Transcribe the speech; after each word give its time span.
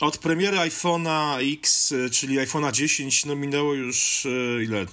od 0.00 0.18
premiery 0.18 0.56
iPhone'a 0.56 1.38
X, 1.52 1.92
y, 1.92 2.10
czyli 2.10 2.38
iPhone'a 2.38 2.72
10, 2.72 3.24
no 3.24 3.36
minęło 3.36 3.74
już 3.74 4.26
y, 4.26 4.62
ile? 4.64 4.86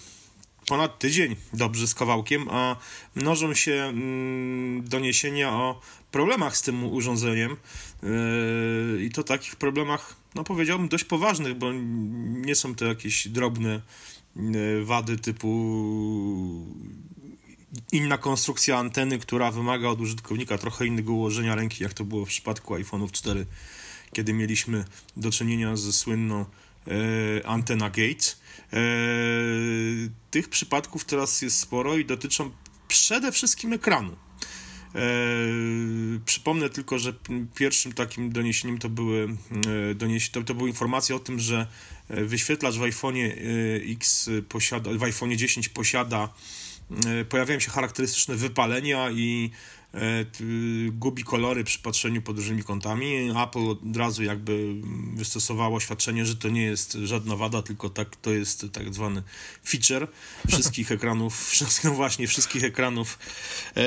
Ponad 0.68 1.00
tydzień, 1.00 1.36
dobrze 1.54 1.88
z 1.88 1.94
kawałkiem, 1.96 2.50
a 2.50 2.76
mnożą 3.16 3.54
się 3.54 3.74
mm, 3.74 4.84
doniesienia 4.88 5.52
o 5.52 5.82
problemach 6.12 6.58
z 6.58 6.62
tym 6.62 6.84
urządzeniem 6.84 7.58
yy, 8.04 9.04
i 9.06 9.10
to 9.10 9.24
takich 9.24 9.56
problemach, 9.56 10.16
no 10.36 10.44
powiedziałbym, 10.44 10.88
dość 10.88 11.04
poważnych, 11.04 11.58
bo 11.58 11.72
nie 12.46 12.56
są 12.56 12.76
to 12.76 12.86
jakieś 12.86 13.28
drobne 13.28 13.82
wady 14.84 15.18
typu 15.18 15.48
inna 17.92 18.18
konstrukcja 18.18 18.78
anteny, 18.78 19.20
która 19.20 19.52
wymaga 19.52 19.88
od 19.88 20.02
użytkownika 20.02 20.58
trochę 20.58 20.86
innego 20.86 21.14
ułożenia 21.14 21.56
ręki, 21.56 21.84
jak 21.84 21.94
to 21.94 22.04
było 22.04 22.26
w 22.26 22.30
przypadku 22.30 22.76
iPhone'ów 22.76 23.12
4, 23.12 23.46
kiedy 24.14 24.34
mieliśmy 24.34 24.86
do 25.18 25.32
czynienia 25.32 25.76
ze 25.76 25.94
słynną 25.94 26.46
e, 26.88 27.48
antena 27.48 27.90
Gates. 27.90 28.42
E, 28.74 28.78
tych 30.32 30.50
przypadków 30.50 31.06
teraz 31.06 31.42
jest 31.42 31.60
sporo 31.60 31.98
i 31.98 32.06
dotyczą 32.06 32.52
przede 32.88 33.32
wszystkim 33.32 33.74
ekranu. 33.74 34.12
E, 34.12 35.00
przypomnę 36.26 36.70
tylko, 36.70 37.00
że 37.00 37.14
pierwszym 37.56 37.94
takim 37.94 38.32
doniesieniem 38.32 38.78
to 38.78 38.90
były, 38.90 39.28
donieś, 39.96 40.30
to, 40.30 40.44
to 40.44 40.54
były 40.54 40.70
informacje 40.70 41.16
o 41.16 41.20
tym, 41.20 41.40
że 41.40 41.68
wyświetlacz 42.10 42.76
w 42.76 42.82
iPhone'ie 42.82 43.32
X 43.92 44.30
posiada, 44.50 44.92
w 44.92 45.00
iPhone'ie 45.00 45.36
10 45.36 45.70
posiada 45.70 46.30
pojawiają 47.30 47.60
się 47.60 47.72
charakterystyczne 47.72 48.36
wypalenia 48.36 49.12
i 49.12 49.52
gubi 50.92 51.24
kolory 51.24 51.64
przy 51.64 51.80
patrzeniu 51.80 52.22
pod 52.22 52.38
różnymi 52.38 52.64
kątami. 52.64 53.32
Apple 53.44 53.70
od 53.70 53.98
razu 53.98 54.24
jakby 54.24 54.76
wystosowało 55.14 55.78
oświadczenie, 55.78 56.26
że 56.26 56.36
to 56.36 56.50
nie 56.50 56.64
jest 56.64 56.94
żadna 57.04 57.36
wada, 57.36 57.62
tylko 57.62 57.90
tak, 57.90 58.16
to 58.16 58.32
jest 58.32 58.66
tak 58.72 58.94
zwany 58.94 59.24
feature 59.66 60.08
wszystkich 60.48 60.92
ekranów, 60.98 61.52
no 61.84 61.92
właśnie 61.92 62.28
wszystkich 62.28 62.64
ekranów 62.64 63.20
e, 63.78 63.84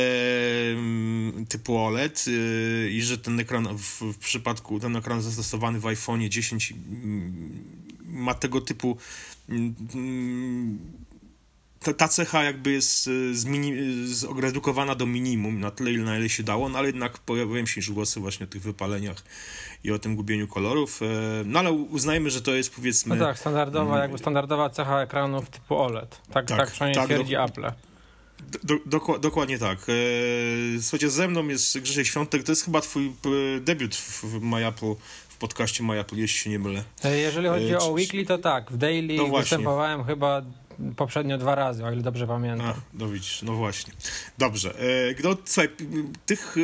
typu 1.48 1.78
OLED 1.78 2.24
e, 2.28 2.90
i 2.90 3.02
że 3.02 3.18
ten 3.18 3.40
ekran 3.40 3.78
w, 3.78 4.00
w, 4.00 4.18
przypadku, 4.18 4.80
ten 4.80 4.96
ekran 4.96 5.22
zastosowany 5.22 5.80
w 5.80 5.86
iPhone 5.86 6.30
10 6.30 6.74
ma 8.04 8.34
tego 8.34 8.60
typu 8.60 8.96
ta, 11.86 11.94
ta 11.94 12.08
cecha 12.08 12.44
jakby 12.44 12.72
jest 12.72 13.08
e, 13.08 13.10
zredukowana 14.06 14.94
do 14.94 15.06
minimum, 15.06 15.60
na 15.60 15.70
tyle, 15.70 15.90
na 15.90 16.18
ile 16.18 16.28
się 16.28 16.42
dało, 16.42 16.68
no 16.68 16.78
ale 16.78 16.86
jednak 16.86 17.18
pojawiają 17.18 17.66
się 17.66 17.80
już 17.80 17.90
głosy 17.90 18.20
właśnie 18.20 18.46
o 18.46 18.48
tych 18.48 18.62
wypaleniach 18.62 19.16
i 19.84 19.92
o 19.92 19.98
tym 19.98 20.16
gubieniu 20.16 20.48
kolorów, 20.48 21.02
e, 21.02 21.06
no 21.44 21.58
ale 21.58 21.72
uznajmy, 21.72 22.30
że 22.30 22.42
to 22.42 22.54
jest 22.54 22.74
powiedzmy... 22.74 23.16
No 23.16 23.26
tak, 23.26 23.38
standardowa, 23.38 23.90
mm. 23.90 24.02
jakby 24.02 24.18
standardowa 24.18 24.70
cecha 24.70 25.02
ekranów 25.02 25.50
typu 25.50 25.76
OLED, 25.76 26.20
tak, 26.32 26.46
tak, 26.46 26.58
tak 26.58 26.70
przynajmniej 26.70 26.96
tak, 26.96 27.06
twierdzi 27.06 27.32
do, 27.32 27.44
Apple. 27.44 27.72
Do, 28.64 28.74
do, 28.86 29.18
dokładnie 29.18 29.58
tak. 29.58 29.78
E, 29.78 29.92
słuchajcie, 30.80 31.10
ze 31.10 31.28
mną 31.28 31.48
jest 31.48 31.80
Grzesiek 31.80 32.06
Świątek, 32.06 32.42
to 32.42 32.52
jest 32.52 32.64
chyba 32.64 32.80
twój 32.80 33.12
debiut 33.60 33.94
w, 33.94 34.24
w 34.24 34.42
MyApple, 34.42 34.94
w 35.28 35.36
podcaście 35.36 35.84
MyApple, 35.84 36.16
jeśli 36.16 36.38
się 36.38 36.50
nie 36.50 36.58
mylę. 36.58 36.84
Jeżeli 37.04 37.48
chodzi 37.48 37.72
e, 37.72 37.78
o 37.78 37.88
Weekly, 37.88 38.26
to 38.26 38.38
tak, 38.38 38.72
w 38.72 38.76
Daily 38.76 39.16
no 39.16 39.38
występowałem 39.38 40.04
chyba 40.04 40.42
poprzednio 40.96 41.38
dwa 41.38 41.54
razy, 41.54 41.84
o 41.84 41.92
ile 41.92 42.02
dobrze 42.02 42.26
pamiętam. 42.26 42.66
A, 42.66 42.74
no 42.94 43.08
widzisz, 43.08 43.42
no 43.42 43.52
właśnie. 43.52 43.92
Dobrze. 44.38 44.74
E, 44.80 45.22
no, 45.24 45.36
słuchaj, 45.44 45.68
tych 46.26 46.56
e, 46.56 46.60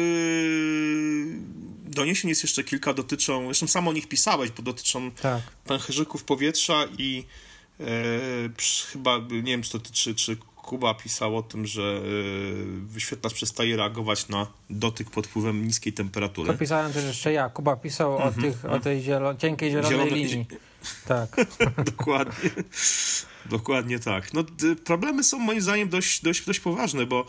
doniesień 1.90 2.28
jest 2.28 2.42
jeszcze 2.42 2.64
kilka, 2.64 2.94
dotyczą, 2.94 3.44
zresztą 3.44 3.66
sam 3.66 3.88
o 3.88 3.92
nich 3.92 4.08
pisałeś, 4.08 4.50
bo 4.50 4.62
dotyczą 4.62 5.10
tak. 5.10 5.42
pęcherzyków 5.66 6.24
powietrza 6.24 6.84
i 6.98 7.24
e, 7.80 7.84
chyba, 8.92 9.18
nie 9.18 9.42
wiem, 9.42 9.62
czy, 9.62 9.70
to, 9.70 9.78
czy, 9.92 10.14
czy 10.14 10.36
Kuba 10.62 10.94
pisał 10.94 11.36
o 11.36 11.42
tym, 11.42 11.66
że 11.66 12.00
wyświetlacz 12.82 13.34
przestaje 13.34 13.76
reagować 13.76 14.28
na 14.28 14.46
dotyk 14.70 15.10
pod 15.10 15.26
wpływem 15.26 15.66
niskiej 15.66 15.92
temperatury. 15.92 16.52
To 16.52 16.58
pisałem 16.58 16.92
też 16.92 17.04
jeszcze 17.04 17.32
ja. 17.32 17.48
Kuba 17.48 17.76
pisał 17.76 18.16
o, 18.16 18.22
mhm, 18.24 18.42
tych, 18.42 18.64
o 18.64 18.66
mhm. 18.66 18.82
tej 18.82 19.02
zielo 19.02 19.34
cienkiej 19.34 19.70
zielonej 19.70 19.92
Zielone, 19.92 20.16
linii. 20.16 20.46
Tak. 21.08 21.36
Dokładnie. 21.84 22.50
Dokładnie 23.50 23.98
tak. 23.98 24.32
No, 24.34 24.44
problemy 24.84 25.24
są 25.24 25.38
moim 25.38 25.60
zdaniem 25.60 25.88
dość, 25.88 26.22
dość, 26.22 26.46
dość 26.46 26.60
poważne, 26.60 27.06
bo 27.06 27.26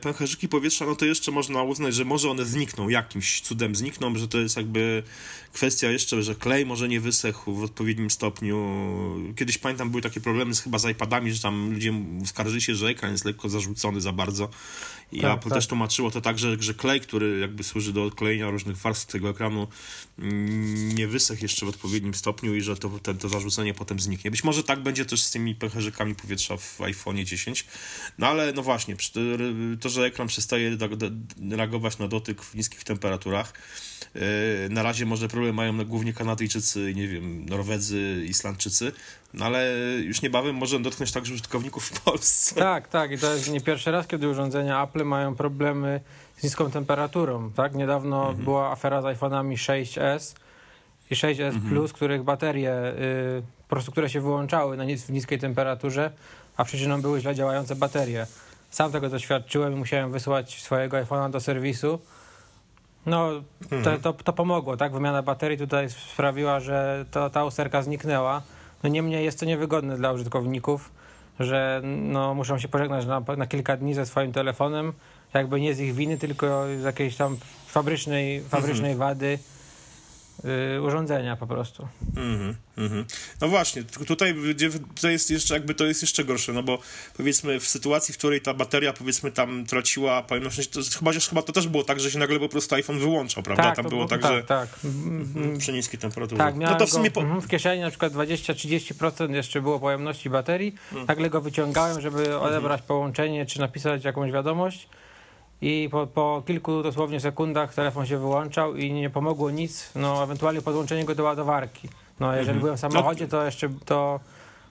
pęcherzyki 0.00 0.48
powietrza, 0.48 0.86
no 0.86 0.96
to 0.96 1.04
jeszcze 1.04 1.32
można 1.32 1.62
uznać, 1.62 1.94
że 1.94 2.04
może 2.04 2.30
one 2.30 2.44
znikną, 2.44 2.88
jakimś 2.88 3.40
cudem 3.40 3.76
znikną, 3.76 4.16
że 4.16 4.28
to 4.28 4.38
jest 4.38 4.56
jakby 4.56 5.02
kwestia 5.52 5.90
jeszcze, 5.90 6.22
że 6.22 6.34
klej 6.34 6.66
może 6.66 6.88
nie 6.88 7.00
wysechł 7.00 7.54
w 7.54 7.62
odpowiednim 7.62 8.10
stopniu. 8.10 8.84
Kiedyś 9.36 9.58
pamiętam, 9.58 9.90
były 9.90 10.02
takie 10.02 10.20
problemy 10.20 10.54
z, 10.54 10.60
chyba 10.60 10.78
z 10.78 10.90
iPadami, 10.90 11.32
że 11.32 11.42
tam 11.42 11.72
ludzie 11.72 11.92
skarżyli 12.24 12.62
się, 12.62 12.74
że 12.74 12.88
ekran 12.88 13.12
jest 13.12 13.24
lekko 13.24 13.48
zarzucony 13.48 14.00
za 14.00 14.12
bardzo 14.12 14.50
i 15.12 15.20
tak, 15.20 15.38
Apple 15.38 15.48
tak. 15.48 15.58
też 15.58 15.66
tłumaczyło 15.66 16.10
to 16.10 16.20
tak, 16.20 16.38
że, 16.38 16.56
że 16.60 16.74
klej, 16.74 17.00
który 17.00 17.38
jakby 17.38 17.64
służy 17.64 17.92
do 17.92 18.04
odklejenia 18.04 18.50
różnych 18.50 18.76
warstw 18.76 19.06
tego 19.06 19.28
ekranu, 19.28 19.68
nie 20.94 21.06
wysechł 21.06 21.42
jeszcze 21.42 21.66
w 21.66 21.68
odpowiednim 21.68 22.14
stopniu 22.14 22.54
i 22.54 22.60
że 22.60 22.76
to, 22.76 22.90
to, 23.02 23.14
to 23.14 23.28
zarzucenie 23.28 23.74
potem 23.74 24.00
zniknie. 24.00 24.30
Być 24.30 24.44
może 24.44 24.62
tak 24.62 24.82
będzie 24.82 25.04
też 25.04 25.22
z 25.22 25.30
tymi 25.30 25.54
pęcherzykami 25.54 26.14
powietrza 26.14 26.56
w 26.56 26.80
iPhone 26.80 27.24
10, 27.24 27.66
no 28.18 28.26
ale 28.26 28.52
no 28.52 28.62
właśnie, 28.62 28.96
to, 29.80 29.88
że 29.88 30.04
ekran 30.04 30.28
przestaje 30.28 30.76
reagować 31.50 31.98
na 31.98 32.08
dotyk 32.08 32.42
w 32.42 32.54
niskich 32.54 32.84
temperaturach, 32.84 33.52
e, 34.14 34.20
na 34.68 34.82
razie 34.82 35.06
może 35.06 35.28
problem 35.28 35.54
mają 35.54 35.84
głównie 35.84 36.12
Kanadyjczycy, 36.12 36.94
nie 36.94 37.08
wiem, 37.08 37.46
Norwedzy, 37.46 38.24
Islandczycy, 38.28 38.92
no 39.34 39.44
ale 39.44 39.74
już 40.02 40.22
niebawem 40.22 40.56
może 40.56 40.80
dotknąć 40.80 41.12
także 41.12 41.34
użytkowników 41.34 41.84
w 41.84 42.00
Polsce. 42.00 42.54
Tak, 42.54 42.88
tak 42.88 43.10
i 43.10 43.18
to 43.18 43.34
jest 43.34 43.50
nie 43.50 43.60
pierwszy 43.60 43.90
raz, 43.90 44.06
kiedy 44.06 44.28
urządzenia 44.28 44.84
Apple 44.84 45.04
mają 45.04 45.34
problemy 45.34 46.00
z 46.36 46.42
niską 46.42 46.70
temperaturą, 46.70 47.50
tak? 47.52 47.74
Niedawno 47.74 48.20
mhm. 48.20 48.44
była 48.44 48.70
afera 48.70 49.02
z 49.02 49.04
iPhone'ami 49.04 49.54
6s 49.54 50.34
i 51.10 51.14
6s 51.14 51.40
mhm. 51.40 51.68
Plus, 51.68 51.92
których 51.92 52.22
baterie, 52.22 52.74
y, 53.38 53.42
po 53.62 53.68
prostu 53.68 53.92
które 53.92 54.10
się 54.10 54.20
wyłączały 54.20 54.76
na 54.76 54.84
w 54.84 55.10
niskiej 55.10 55.38
temperaturze, 55.38 56.12
a 56.56 56.64
przyczyną 56.64 57.02
były 57.02 57.20
źle 57.20 57.34
działające 57.34 57.76
baterie. 57.76 58.26
Sam 58.70 58.92
tego 58.92 59.08
doświadczyłem 59.08 59.72
i 59.72 59.76
musiałem 59.76 60.12
wysłać 60.12 60.62
swojego 60.62 60.96
iPhone'a 60.96 61.30
do 61.30 61.40
serwisu. 61.40 61.98
No, 63.06 63.30
mhm. 63.62 63.82
to, 63.82 64.12
to, 64.12 64.22
to, 64.24 64.32
pomogło, 64.32 64.76
tak? 64.76 64.92
Wymiana 64.92 65.22
baterii 65.22 65.58
tutaj 65.58 65.90
sprawiła, 65.90 66.60
że 66.60 67.04
to, 67.10 67.30
ta 67.30 67.44
usterka 67.44 67.82
zniknęła. 67.82 68.42
No 68.82 68.88
niemniej 68.88 69.24
jest 69.24 69.40
to 69.40 69.46
niewygodne 69.46 69.96
dla 69.96 70.12
użytkowników, 70.12 70.90
że 71.40 71.80
no, 71.84 72.34
muszą 72.34 72.58
się 72.58 72.68
pożegnać 72.68 73.06
na, 73.06 73.22
na 73.36 73.46
kilka 73.46 73.76
dni 73.76 73.94
ze 73.94 74.06
swoim 74.06 74.32
telefonem, 74.32 74.92
jakby 75.34 75.60
nie 75.60 75.74
z 75.74 75.80
ich 75.80 75.94
winy, 75.94 76.18
tylko 76.18 76.64
z 76.80 76.84
jakiejś 76.84 77.16
tam 77.16 77.36
fabrycznej, 77.66 78.40
fabrycznej 78.40 78.92
mhm. 78.92 78.98
wady 78.98 79.38
urządzenia 80.82 81.36
po 81.36 81.46
prostu. 81.46 81.88
Mm 82.16 82.54
-hmm, 82.76 83.04
No 83.40 83.48
właśnie, 83.48 83.82
tutaj, 83.82 84.34
to 85.00 85.08
jest 85.08 85.30
jeszcze 85.30 85.54
jakby 85.54 85.74
to 85.74 85.84
jest 85.84 86.02
jeszcze 86.02 86.24
gorsze, 86.24 86.52
no 86.52 86.62
bo 86.62 86.78
powiedzmy 87.16 87.60
w 87.60 87.68
sytuacji, 87.68 88.14
w 88.14 88.18
której 88.18 88.40
ta 88.40 88.54
bateria 88.54 88.92
powiedzmy 88.92 89.32
tam 89.32 89.66
traciła 89.66 90.22
pojemność, 90.22 90.68
to 90.68 90.80
chyba, 90.98 91.12
chyba 91.12 91.42
to 91.42 91.52
też 91.52 91.68
było 91.68 91.84
tak, 91.84 92.00
że 92.00 92.10
się 92.10 92.18
nagle 92.18 92.38
po 92.38 92.48
prostu 92.48 92.74
iPhone 92.74 92.98
wyłączał, 92.98 93.42
prawda? 93.42 93.62
Tak, 93.62 93.76
tam 93.76 93.84
to 93.84 93.88
było 93.88 94.06
tak, 94.06 94.22
tak, 94.22 94.32
że 94.32 94.42
tak. 94.42 94.68
Mhm, 94.84 95.58
przy 95.58 95.72
niskiej 95.72 96.00
temperaturze. 96.00 96.38
Tak, 96.38 96.54
no 96.54 96.74
to 96.74 96.86
w 96.86 96.90
sumie 96.90 97.10
po... 97.10 97.22
go, 97.22 97.40
w 97.40 97.48
kieszeni 97.48 97.82
na 97.82 97.90
przykład 97.90 98.12
20-30% 98.12 99.34
jeszcze 99.34 99.62
było 99.62 99.80
pojemności 99.80 100.30
baterii, 100.30 100.74
hmm. 100.90 101.06
nagle 101.06 101.30
go 101.30 101.40
wyciągałem, 101.40 102.00
żeby 102.00 102.38
odebrać 102.38 102.82
połączenie 102.82 103.46
czy 103.46 103.60
napisać 103.60 104.04
jakąś 104.04 104.32
wiadomość 104.32 104.88
i 105.62 105.88
po, 105.92 106.06
po, 106.06 106.42
kilku 106.46 106.82
dosłownie 106.82 107.20
sekundach 107.20 107.74
telefon 107.74 108.06
się 108.06 108.18
wyłączał 108.18 108.76
i 108.76 108.92
nie 108.92 109.10
pomogło 109.10 109.50
nic, 109.50 109.90
no 109.94 110.22
ewentualnie 110.22 110.62
podłączenie 110.62 111.04
go 111.04 111.14
do 111.14 111.22
ładowarki. 111.22 111.88
No 112.20 112.26
jeżeli 112.26 112.48
mhm. 112.48 112.60
byłem 112.60 112.76
w 112.76 112.80
samochodzie, 112.80 113.28
to 113.28 113.44
jeszcze 113.44 113.68
to 113.84 114.20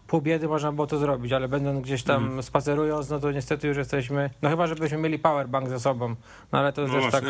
pół 0.08 0.22
biedy 0.22 0.48
można 0.48 0.72
było 0.72 0.88
to 0.88 0.98
zrobić, 0.98 1.34
ale 1.34 1.48
będąc 1.48 1.80
gdzieś 1.80 2.04
tam 2.04 2.24
mhm. 2.24 2.44
spacerując, 2.44 3.10
no 3.10 3.20
to 3.20 3.32
niestety 3.32 3.68
już 3.68 3.78
jesteśmy, 3.78 4.30
no 4.42 4.50
chyba 4.50 4.68
żebyśmy 4.68 4.98
mieli 4.98 5.20
powerbank 5.20 5.70
ze 5.70 5.80
sobą, 5.80 6.16
no 6.52 6.60
ale 6.60 6.74
to 6.74 6.88
no 6.88 6.94
też 6.94 7.12
tak 7.12 7.24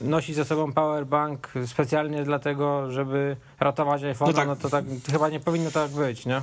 nosić 0.00 0.36
ze 0.36 0.44
sobą 0.44 0.72
powerbank 0.72 1.52
specjalnie 1.66 2.24
dlatego, 2.24 2.90
żeby 2.90 3.36
ratować 3.60 4.04
iPhone, 4.04 4.28
no, 4.28 4.34
tak. 4.34 4.48
no 4.48 4.56
to 4.56 4.70
tak 4.70 4.84
chyba 5.12 5.28
nie 5.28 5.40
powinno 5.40 5.70
tak 5.70 5.90
być, 5.90 6.26
nie? 6.26 6.42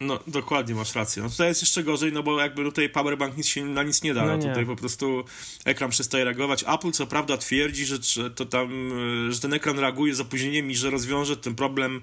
No, 0.00 0.20
dokładnie 0.26 0.74
masz 0.74 0.94
rację. 0.94 1.22
No 1.22 1.30
tutaj 1.30 1.48
jest 1.48 1.62
jeszcze 1.62 1.82
gorzej, 1.82 2.12
no 2.12 2.22
bo 2.22 2.40
jakby 2.40 2.64
tutaj 2.64 2.88
powerbank 2.88 3.36
nic 3.36 3.46
się 3.46 3.64
na 3.64 3.82
nic 3.82 4.02
nie 4.02 4.14
da. 4.14 4.20
No, 4.20 4.26
no 4.26 4.36
nie. 4.36 4.48
Tutaj 4.48 4.66
po 4.66 4.76
prostu 4.76 5.24
ekran 5.64 5.90
przestaje 5.90 6.24
reagować. 6.24 6.64
Apple 6.68 6.90
co 6.90 7.06
prawda 7.06 7.36
twierdzi, 7.36 7.86
że, 7.86 7.96
że 8.02 8.30
to 8.30 8.44
tam, 8.44 8.90
że 9.32 9.40
ten 9.40 9.52
ekran 9.52 9.78
reaguje 9.78 10.14
z 10.14 10.20
opóźnieniem 10.20 10.70
i 10.70 10.74
że 10.74 10.90
rozwiąże 10.90 11.36
ten 11.36 11.54
problem 11.54 11.96
e, 11.96 12.00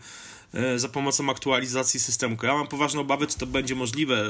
za 0.76 0.90
pomocą 0.90 1.30
aktualizacji 1.30 2.00
systemu. 2.00 2.38
Ja 2.44 2.54
mam 2.54 2.68
poważne 2.68 3.02
obawy, 3.02 3.28
czy 3.28 3.38
to 3.38 3.48
będzie 3.48 3.76
możliwe, 3.76 4.26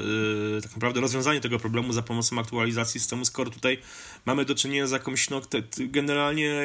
e, 0.58 0.62
tak 0.62 0.72
naprawdę 0.72 1.02
rozwiązanie 1.02 1.42
tego 1.42 1.60
problemu 1.60 1.94
za 1.94 2.02
pomocą 2.02 2.40
aktualizacji 2.40 3.00
systemu, 3.00 3.26
skoro 3.26 3.52
tutaj 3.52 3.78
mamy 4.26 4.46
do 4.46 4.56
czynienia 4.56 4.88
z 4.88 4.92
jakąś, 4.92 5.30
no, 5.30 5.42
te, 5.42 5.62
generalnie 5.80 6.62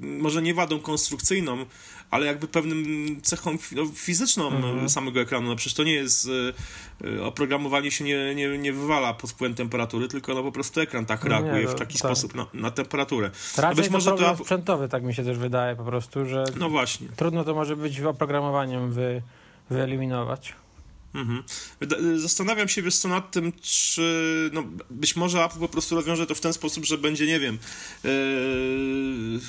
może 0.00 0.42
nie 0.42 0.54
wadą 0.54 0.80
konstrukcyjną, 0.80 1.66
ale 2.10 2.26
jakby 2.26 2.48
pewnym 2.48 3.20
cechą 3.22 3.58
no, 3.72 3.86
fizyczną 3.94 4.46
mhm. 4.46 4.88
samego 4.88 5.20
ekranu. 5.20 5.48
No 5.48 5.56
przecież 5.56 5.74
to 5.74 5.84
nie 5.84 5.92
jest 5.92 6.28
e, 7.04 7.24
oprogramowanie 7.24 7.90
się 7.90 8.04
nie, 8.04 8.34
nie, 8.34 8.58
nie 8.58 8.72
wywala 8.72 9.14
pod 9.14 9.30
wpływem 9.30 9.54
temperatury, 9.54 10.08
tylko 10.08 10.34
no 10.34 10.42
po 10.42 10.52
prostu 10.52 10.80
ekran 10.80 11.06
tak 11.06 11.24
no 11.24 11.30
reaguje 11.30 11.60
nie, 11.60 11.64
no, 11.64 11.70
w 11.70 11.74
taki 11.74 11.98
tak. 11.98 12.10
sposób 12.10 12.34
na, 12.34 12.46
na 12.54 12.70
temperaturę. 12.70 13.30
Raczej 13.56 13.76
no 13.76 13.82
być 13.82 13.90
może 13.90 14.10
to 14.10 14.16
problem 14.16 14.36
to... 14.36 14.44
sprzętowy, 14.44 14.88
tak 14.88 15.02
mi 15.02 15.14
się 15.14 15.24
też 15.24 15.38
wydaje 15.38 15.76
po 15.76 15.84
prostu, 15.84 16.26
że 16.26 16.44
no 16.58 16.68
właśnie. 16.68 17.08
trudno 17.16 17.44
to 17.44 17.54
może 17.54 17.76
być 17.76 18.00
wy, 18.90 19.22
wyeliminować. 19.70 20.54
Mhm. 21.14 21.42
Zastanawiam 22.18 22.68
się, 22.68 22.82
wiesz 22.82 22.96
co, 22.96 23.08
nad 23.08 23.30
tym, 23.30 23.52
czy 23.62 24.50
no, 24.52 24.64
być 24.90 25.16
może 25.16 25.44
Apple 25.44 25.58
po 25.58 25.68
prostu 25.68 25.94
rozwiąże 25.94 26.26
to 26.26 26.34
w 26.34 26.40
ten 26.40 26.52
sposób, 26.52 26.84
że 26.84 26.98
będzie, 26.98 27.26
nie 27.26 27.40
wiem, 27.40 27.58
yy, 28.04 28.10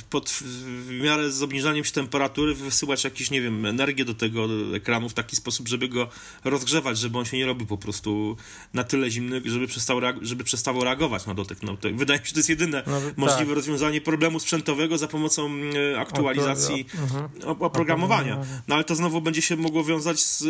pod, 0.09 0.29
w 0.29 0.99
miarę 1.03 1.31
z 1.31 1.43
obniżaniem 1.43 1.85
się 1.85 1.91
temperatury 1.91 2.55
wysyłać 2.55 3.03
jakieś, 3.03 3.31
nie 3.31 3.41
wiem, 3.41 3.65
energię 3.65 4.05
do 4.05 4.13
tego 4.13 4.47
ekranu 4.75 5.09
w 5.09 5.13
taki 5.13 5.35
sposób, 5.35 5.67
żeby 5.67 5.87
go 5.87 6.09
rozgrzewać, 6.43 6.97
żeby 6.97 7.17
on 7.17 7.25
się 7.25 7.37
nie 7.37 7.45
robił 7.45 7.67
po 7.67 7.77
prostu 7.77 8.37
na 8.73 8.83
tyle 8.83 9.11
zimny, 9.11 9.41
żeby 9.45 9.67
przestał, 9.67 9.99
żeby 10.21 10.43
przestało 10.43 10.83
reagować 10.83 11.25
na 11.25 11.33
dotyk. 11.33 11.63
No, 11.63 11.77
to, 11.77 11.89
wydaje 11.93 12.19
mi 12.19 12.25
się, 12.25 12.29
że 12.29 12.33
to 12.33 12.39
jest 12.39 12.49
jedyne 12.49 12.83
no, 12.87 13.01
możliwe 13.17 13.45
tak. 13.45 13.55
rozwiązanie 13.55 14.01
problemu 14.01 14.39
sprzętowego 14.39 14.97
za 14.97 15.07
pomocą 15.07 15.51
e, 15.93 15.99
aktualizacji 15.99 16.85
mhm. 17.01 17.29
oprogramowania. 17.59 18.45
No 18.67 18.75
ale 18.75 18.83
to 18.83 18.95
znowu 18.95 19.21
będzie 19.21 19.41
się 19.41 19.55
mogło 19.55 19.83
wiązać 19.83 20.19
z 20.19 20.43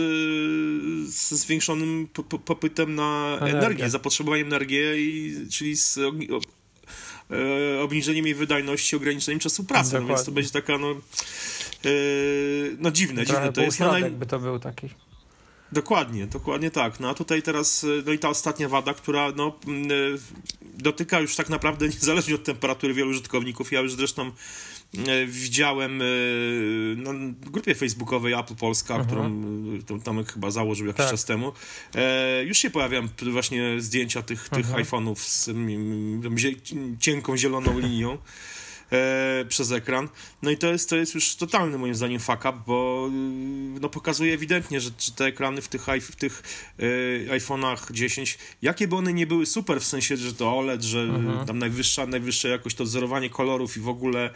ze 1.06 1.38
zwiększonym 1.38 2.08
popytem 2.46 2.96
na 2.96 3.38
energię, 3.42 3.58
energię 3.58 3.90
zapotrzebowaniem 3.90 4.50
na 4.50 4.56
energię, 4.56 4.98
i, 4.98 5.36
czyli 5.52 5.78
z 5.78 5.98
e, 5.98 7.82
obniżeniem 7.82 8.26
jej 8.26 8.36
wydajności, 8.36 8.96
ograniczeniem 8.96 9.40
czasu 9.40 9.64
pracy, 9.64 10.00
no 10.00 10.08
więc 10.08 10.24
to 10.24 10.32
będzie 10.32 10.52
taka 10.52 10.78
no, 10.78 10.92
e, 10.92 10.96
no 12.80 12.92
dziwne, 12.92 13.26
Trochę 13.26 13.40
dziwne 13.42 13.54
to 13.54 13.62
jest. 13.62 13.80
No, 13.80 13.94
by 14.12 14.26
to 14.26 14.40
był 14.40 14.60
taki. 14.60 14.90
Dokładnie, 15.72 16.28
dokładnie 16.28 16.72
tak. 16.72 17.00
No 17.00 17.10
a 17.10 17.14
tutaj 17.14 17.42
teraz, 17.42 17.84
e, 17.84 17.88
no 18.06 18.12
i 18.12 18.20
ta 18.20 18.30
ostatnia 18.30 18.70
wada, 18.70 18.94
która 18.94 19.32
no, 19.36 19.60
dotyka 20.78 21.20
już 21.20 21.36
tak 21.36 21.50
naprawdę 21.50 21.88
niezależnie 21.96 22.36
od 22.36 22.44
temperatury 22.44 22.94
wielu 22.94 23.10
użytkowników. 23.10 23.72
Ja 23.72 23.80
już 23.80 23.94
zresztą 23.94 24.32
widziałem 25.28 26.01
e, 26.01 26.06
na 26.95 27.12
grupie 27.51 27.75
facebookowej 27.75 28.34
Apple 28.34 28.56
Polska, 28.56 28.95
mhm. 28.95 29.07
którą 29.07 29.98
e, 29.98 30.04
Tomek 30.04 30.34
chyba 30.34 30.51
założył 30.51 30.88
jakiś 30.88 30.98
tak. 30.98 31.12
czas 31.12 31.25
temu, 31.25 31.51
już 32.45 32.57
się 32.57 32.69
pojawiają 32.69 33.07
właśnie 33.31 33.81
zdjęcia 33.81 34.22
tych, 34.22 34.50
tych 34.50 34.66
mhm. 34.66 34.86
iPhone'ów 34.86 35.16
z 35.16 35.50
cienką 37.00 37.38
zieloną 37.38 37.80
linią 37.80 38.18
e, 38.94 39.45
przez 39.45 39.72
ekran. 39.72 40.10
No 40.42 40.51
i 40.51 40.57
to 40.57 40.68
jest, 40.68 40.90
to 40.90 40.95
jest 40.95 41.16
już 41.16 41.36
totalny 41.36 41.78
moim 41.78 41.95
zdaniem 41.95 42.19
fuck 42.19 42.40
up, 42.40 42.54
bo 42.68 43.10
y, 43.78 43.80
no, 43.80 43.90
pokazuje 43.90 44.34
ewidentnie, 44.34 44.81
że, 44.81 44.90
że 45.00 45.12
te 45.12 45.25
ekrany 45.25 45.62
w 45.62 45.68
tych, 45.68 45.86
w 46.01 46.16
tych 46.16 46.44
e, 47.30 47.40
iPhone'ach 47.40 47.92
10, 47.92 48.38
jakie 48.62 48.88
by 48.88 48.95
one 48.95 49.13
nie 49.13 49.28
były 49.28 49.45
super, 49.45 49.81
w 49.81 49.86
sensie, 49.86 50.18
że 50.18 50.34
to 50.34 50.57
OLED, 50.57 50.84
że 50.84 51.01
mhm. 51.01 51.45
tam 51.45 51.60
najwyższa, 51.60 52.06
najwyższa 52.06 52.48
jakość, 52.48 52.75
to 52.75 52.84
wzorowanie 52.84 53.30
kolorów 53.30 53.78
i 53.78 53.80
w 53.80 53.90
ogóle 53.90 54.30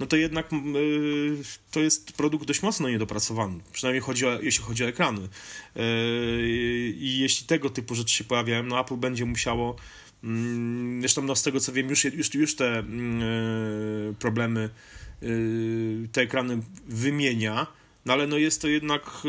no 0.00 0.06
to 0.06 0.16
jednak 0.16 0.52
y, 0.52 0.56
to 1.70 1.80
jest 1.80 2.12
produkt 2.12 2.46
dość 2.46 2.62
mocno 2.62 2.88
niedopracowany, 2.88 3.60
przynajmniej 3.72 4.02
chodzi 4.02 4.26
o, 4.26 4.40
jeśli 4.40 4.64
chodzi 4.64 4.84
o 4.84 4.88
ekrany. 4.88 5.20
Y, 5.20 5.28
I 6.96 7.18
jeśli 7.18 7.46
tego 7.46 7.70
typu 7.70 7.94
rzeczy 7.94 8.14
się 8.14 8.24
pojawiają, 8.24 8.62
no 8.62 8.80
Apple 8.80 8.96
będzie 8.96 9.24
musiało 9.24 9.76
zresztą 11.00 11.22
no, 11.22 11.36
z 11.36 11.42
tego 11.42 11.60
co 11.60 11.72
wiem, 11.72 11.88
już, 11.88 12.04
już, 12.04 12.34
już 12.34 12.56
te 12.56 12.78
mm, 12.78 13.22
e, 13.22 14.14
problemy, 14.14 14.70
e, 15.22 15.26
te 16.12 16.22
ekrany 16.22 16.62
wymienia, 16.88 17.66
no 18.06 18.12
ale 18.12 18.26
no 18.26 18.36
jest 18.38 18.62
to 18.62 18.68
jednak 18.68 19.02
e, 19.02 19.28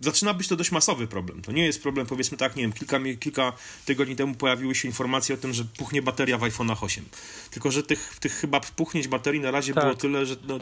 zaczyna 0.00 0.34
być 0.34 0.48
to 0.48 0.56
dość 0.56 0.72
masowy 0.72 1.06
problem. 1.06 1.42
To 1.42 1.52
nie 1.52 1.64
jest 1.64 1.82
problem, 1.82 2.06
powiedzmy 2.06 2.38
tak, 2.38 2.56
nie 2.56 2.62
wiem, 2.62 2.72
kilka, 2.72 2.98
kilka 3.20 3.52
tygodni 3.84 4.16
temu 4.16 4.34
pojawiły 4.34 4.74
się 4.74 4.88
informacje 4.88 5.34
o 5.34 5.38
tym, 5.38 5.52
że 5.52 5.64
puchnie 5.64 6.02
bateria 6.02 6.38
w 6.38 6.40
iPhone'ach 6.40 6.76
8. 6.80 7.04
Tylko, 7.50 7.70
że 7.70 7.82
tych, 7.82 8.16
tych 8.20 8.32
chyba 8.32 8.60
puchnięć 8.60 9.08
baterii 9.08 9.40
na 9.40 9.50
razie 9.50 9.74
tak, 9.74 9.84
było 9.84 9.96
tyle, 9.96 10.26
że 10.26 10.36
no, 10.48 10.58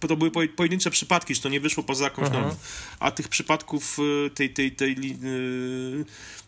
to 0.00 0.16
były 0.16 0.48
pojedyncze 0.48 0.90
przypadki, 0.90 1.34
że 1.34 1.40
to 1.40 1.48
nie 1.48 1.60
wyszło 1.60 1.82
poza 1.82 2.04
jakąś 2.04 2.26
mhm. 2.26 2.42
normą. 2.42 2.58
A 2.98 3.10
tych 3.10 3.28
przypadków 3.28 3.98
tej, 4.34 4.50
tej, 4.50 4.72
tej, 4.72 4.96
tej 4.96 5.16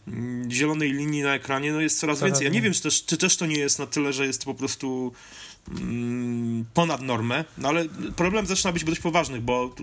Mm, 0.09 0.51
zielonej 0.51 0.93
linii 0.93 1.23
na 1.23 1.35
ekranie 1.35 1.73
no 1.73 1.81
jest 1.81 1.99
coraz 1.99 2.23
więcej. 2.23 2.45
Ja 2.45 2.51
nie 2.51 2.63
wiem, 2.63 2.73
czy 2.73 2.83
też, 2.83 3.05
czy 3.05 3.17
też 3.17 3.37
to 3.37 3.47
nie 3.47 3.59
jest 3.59 3.79
na 3.79 3.87
tyle, 3.87 4.13
że 4.13 4.27
jest 4.27 4.45
po 4.45 4.55
prostu 4.55 5.13
ponad 6.75 7.03
normę, 7.03 7.45
no 7.59 7.69
ale 7.69 7.85
problem 8.17 8.47
zaczyna 8.47 8.73
być 8.73 8.85
dość 8.85 9.01
poważny, 9.01 9.41
bo 9.41 9.75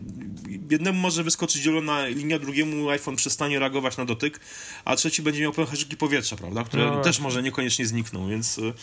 jednemu 0.69 0.99
może 0.99 1.23
wyskoczyć 1.23 1.61
zielona 1.61 2.07
linia, 2.07 2.39
drugiemu 2.39 2.89
iPhone 2.89 3.15
przestanie 3.15 3.59
reagować 3.59 3.97
na 3.97 4.05
dotyk, 4.05 4.39
a 4.85 4.95
trzeci 4.95 5.21
będzie 5.21 5.41
miał 5.41 5.51
pęcherzyki 5.51 5.97
powietrza, 5.97 6.35
prawda, 6.35 6.63
które 6.63 6.85
no 6.85 7.01
też 7.01 7.19
może 7.19 7.43
niekoniecznie 7.43 7.85
znikną, 7.85 8.29
więc 8.29 8.57
y, 8.57 8.73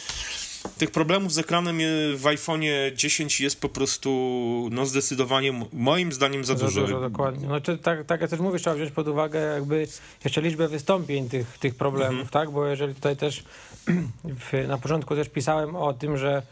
tych 0.78 0.90
problemów 0.90 1.32
z 1.32 1.38
ekranem 1.38 1.78
w 2.16 2.22
iPhone'ie 2.22 2.94
10 2.94 3.40
jest 3.40 3.60
po 3.60 3.68
prostu 3.68 4.68
no 4.72 4.86
zdecydowanie 4.86 5.66
moim 5.72 6.12
zdaniem 6.12 6.44
za, 6.44 6.56
za 6.56 6.64
dużo. 6.64 6.80
dużo. 6.80 7.00
Dokładnie. 7.00 7.48
No, 7.48 7.60
czy, 7.60 7.78
tak, 7.78 8.06
tak 8.06 8.20
jak 8.20 8.30
też 8.30 8.40
mówisz, 8.40 8.62
trzeba 8.62 8.76
wziąć 8.76 8.90
pod 8.90 9.08
uwagę 9.08 9.40
jakby 9.40 9.86
jeszcze 10.24 10.40
liczbę 10.40 10.68
wystąpień 10.68 11.28
tych, 11.28 11.58
tych 11.58 11.74
problemów, 11.74 12.20
mhm. 12.20 12.28
tak? 12.28 12.50
Bo 12.50 12.66
jeżeli 12.66 12.94
tutaj 12.94 13.16
też 13.16 13.44
w, 14.24 14.68
na 14.68 14.78
początku 14.78 15.14
też 15.14 15.28
pisałem 15.28 15.76
o 15.76 15.92
tym, 15.92 16.16
że 16.16 16.42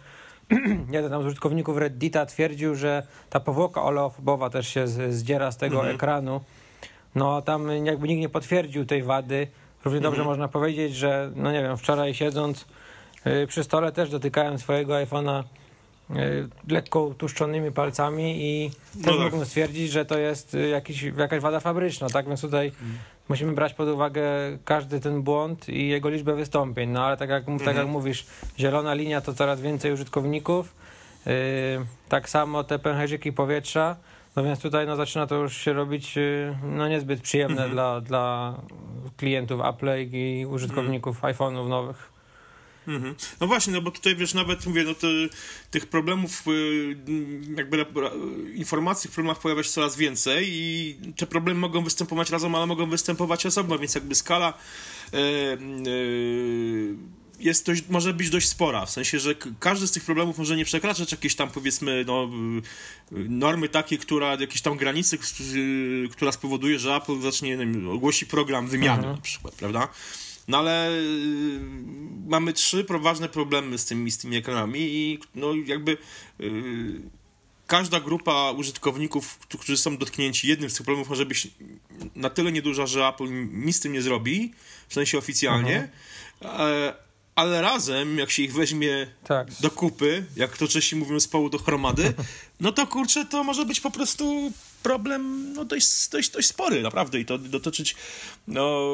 jeden 0.90 1.10
tam 1.10 1.22
z 1.22 1.26
użytkowników 1.26 1.76
Reddita 1.76 2.26
twierdził, 2.26 2.74
że 2.74 3.06
ta 3.30 3.40
powłoka 3.40 3.82
oleofobowa 3.82 4.50
też 4.50 4.68
się 4.68 4.86
zdziera 5.12 5.52
z 5.52 5.56
tego 5.56 5.76
mhm. 5.76 5.94
ekranu. 5.94 6.40
No 7.14 7.42
tam 7.42 7.86
jakby 7.86 8.08
nikt 8.08 8.20
nie 8.20 8.28
potwierdził 8.28 8.86
tej 8.86 9.02
wady. 9.02 9.46
Równie 9.84 10.00
dobrze 10.00 10.20
mhm. 10.20 10.28
można 10.28 10.48
powiedzieć, 10.48 10.94
że 10.94 11.30
no 11.36 11.52
nie 11.52 11.62
wiem, 11.62 11.76
wczoraj 11.76 12.14
siedząc 12.14 12.66
E, 13.26 13.46
przy 13.46 13.64
stole 13.64 13.92
też 13.92 14.10
dotykałem 14.10 14.58
swojego 14.58 14.94
iPhone'a 14.94 15.42
e, 16.10 16.14
lekko 16.68 17.02
utuszczonymi 17.02 17.72
palcami 17.72 18.36
i 18.44 18.70
no 18.94 19.04
też 19.04 19.14
tak. 19.14 19.24
mógłbym 19.24 19.46
stwierdzić, 19.46 19.90
że 19.90 20.04
to 20.04 20.18
jest 20.18 20.54
e, 20.54 20.68
jakiś, 20.68 21.02
jakaś 21.02 21.40
wada 21.40 21.60
fabryczna, 21.60 22.08
tak? 22.08 22.28
Więc 22.28 22.40
tutaj 22.40 22.66
mhm. 22.66 22.98
Musimy 23.28 23.52
brać 23.52 23.74
pod 23.74 23.88
uwagę 23.88 24.22
każdy 24.64 25.00
ten 25.00 25.22
błąd 25.22 25.68
i 25.68 25.88
jego 25.88 26.08
liczbę 26.08 26.34
wystąpień. 26.34 26.90
No 26.90 27.04
ale 27.04 27.16
tak 27.16 27.30
jak, 27.30 27.40
mhm. 27.40 27.58
tak 27.58 27.66
jak 27.66 27.76
mhm. 27.76 27.90
mówisz, 27.90 28.26
zielona 28.58 28.94
linia 28.94 29.20
to 29.20 29.34
coraz 29.34 29.60
więcej 29.60 29.92
użytkowników. 29.92 30.74
Yy, 31.26 31.32
tak 32.08 32.28
samo 32.28 32.64
te 32.64 32.78
pęcherzyki 32.78 33.32
powietrza. 33.32 33.96
No 34.36 34.44
więc 34.44 34.60
tutaj 34.60 34.86
no, 34.86 34.96
zaczyna 34.96 35.26
to 35.26 35.34
już 35.34 35.56
się 35.56 35.72
robić 35.72 36.14
no, 36.62 36.88
niezbyt 36.88 37.20
przyjemne 37.20 37.64
mhm. 37.64 37.70
dla, 37.70 38.00
dla 38.00 38.54
klientów 39.16 39.60
Apple 39.60 39.88
i 40.12 40.46
użytkowników 40.46 41.22
iPhone'ów 41.22 41.68
nowych. 41.68 42.15
Mhm. 42.88 43.14
No 43.40 43.46
właśnie, 43.46 43.72
no 43.72 43.80
bo 43.82 43.90
tutaj 43.90 44.16
wiesz, 44.16 44.34
nawet 44.34 44.66
mówię, 44.66 44.84
no 44.84 44.94
to 44.94 45.06
tych 45.70 45.86
problemów, 45.86 46.42
y, 46.48 46.96
jakby 47.56 47.86
informacji 48.54 49.10
w 49.10 49.14
problemach 49.14 49.40
pojawia 49.40 49.62
się 49.62 49.70
coraz 49.70 49.96
więcej 49.96 50.46
i 50.48 50.96
te 51.16 51.26
problemy 51.26 51.60
mogą 51.60 51.84
występować 51.84 52.30
razem, 52.30 52.54
ale 52.54 52.66
mogą 52.66 52.90
występować 52.90 53.46
osobno, 53.46 53.78
więc 53.78 53.94
jakby 53.94 54.14
skala 54.14 54.54
e, 55.12 55.16
e, 55.16 55.56
jest 57.40 57.66
dość, 57.66 57.82
może 57.88 58.14
być 58.14 58.30
dość 58.30 58.48
spora, 58.48 58.86
w 58.86 58.90
sensie, 58.90 59.18
że 59.18 59.34
każdy 59.60 59.86
z 59.86 59.92
tych 59.92 60.04
problemów 60.04 60.38
może 60.38 60.56
nie 60.56 60.64
przekraczać 60.64 61.12
jakiejś 61.12 61.34
tam 61.34 61.50
powiedzmy 61.50 62.04
no, 62.06 62.30
normy 63.10 63.68
takiej, 63.68 63.98
która, 63.98 64.30
jakiejś 64.34 64.60
tam 64.60 64.76
granicy, 64.76 65.18
która 66.10 66.32
spowoduje, 66.32 66.78
że 66.78 66.94
Apple 66.94 67.20
zacznie, 67.20 67.48
nie 67.50 67.56
wiem, 67.56 67.90
ogłosi 67.90 68.26
program 68.26 68.68
wymiany 68.68 68.98
mhm. 68.98 69.16
na 69.16 69.22
przykład, 69.22 69.54
prawda? 69.54 69.88
No 70.48 70.58
ale 70.58 70.90
y, 70.90 71.60
mamy 72.26 72.52
trzy 72.52 72.86
ważne 73.00 73.28
problemy 73.28 73.78
z 73.78 73.84
tymi, 73.84 74.10
z 74.10 74.18
tymi 74.18 74.36
ekranami 74.36 74.80
i 74.80 75.18
no 75.34 75.54
jakby 75.66 75.96
y, 76.40 77.00
każda 77.66 78.00
grupa 78.00 78.50
użytkowników, 78.50 79.38
którzy 79.38 79.76
są 79.76 79.96
dotknięci 79.96 80.48
jednym 80.48 80.70
z 80.70 80.74
tych 80.74 80.84
problemów 80.84 81.08
może 81.08 81.26
być 81.26 81.48
na 82.16 82.30
tyle 82.30 82.52
nieduża, 82.52 82.86
że 82.86 83.06
Apple 83.06 83.26
nic 83.52 83.76
z 83.76 83.80
tym 83.80 83.92
nie 83.92 84.02
zrobi, 84.02 84.52
w 84.88 84.94
sensie 84.94 85.18
oficjalnie, 85.18 85.88
e, 86.42 86.94
ale 87.34 87.62
razem, 87.62 88.18
jak 88.18 88.30
się 88.30 88.42
ich 88.42 88.54
weźmie 88.54 89.06
tak. 89.24 89.48
do 89.60 89.70
kupy, 89.70 90.24
jak 90.36 90.56
to 90.56 90.68
Czesi 90.68 90.96
mówią 90.96 91.20
z 91.20 91.28
połu 91.28 91.50
do 91.50 91.58
chromady, 91.58 92.14
no 92.60 92.72
to 92.72 92.86
kurczę, 92.86 93.24
to 93.24 93.44
może 93.44 93.66
być 93.66 93.80
po 93.80 93.90
prostu 93.90 94.52
problem 94.82 95.52
no, 95.52 95.64
dość, 95.64 96.08
dość, 96.08 96.30
dość 96.30 96.48
spory, 96.48 96.82
naprawdę, 96.82 97.20
i 97.20 97.24
to 97.24 97.38
dotyczyć 97.38 97.96
no, 98.48 98.90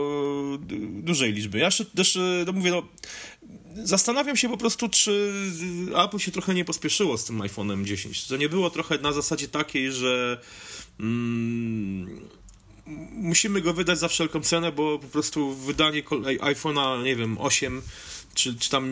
dużej 1.12 1.32
liczby. 1.32 1.58
Ja 1.58 1.68
też, 1.94 2.18
no 2.46 2.52
mówię, 2.52 2.70
no, 2.70 2.82
zastanawiam 3.84 4.36
się 4.36 4.48
po 4.48 4.56
prostu, 4.56 4.88
czy 4.88 5.32
Apple 6.04 6.18
się 6.18 6.32
trochę 6.32 6.54
nie 6.54 6.64
pospieszyło 6.64 7.18
z 7.18 7.24
tym 7.24 7.38
iPhone'em 7.38 7.84
10. 7.84 8.26
To 8.26 8.36
nie 8.36 8.48
było 8.48 8.70
trochę 8.70 8.98
na 8.98 9.12
zasadzie 9.12 9.48
takiej, 9.48 9.92
że 9.92 10.40
mm, 11.00 12.20
musimy 13.12 13.60
go 13.60 13.74
wydać 13.74 13.98
za 13.98 14.08
wszelką 14.08 14.40
cenę, 14.40 14.72
bo 14.72 14.98
po 14.98 15.08
prostu 15.08 15.54
wydanie 15.54 16.02
iPhone'a, 16.52 17.04
nie 17.04 17.16
wiem, 17.16 17.38
8 17.38 17.82
czy, 18.34 18.54
czy 18.54 18.70
tam 18.70 18.84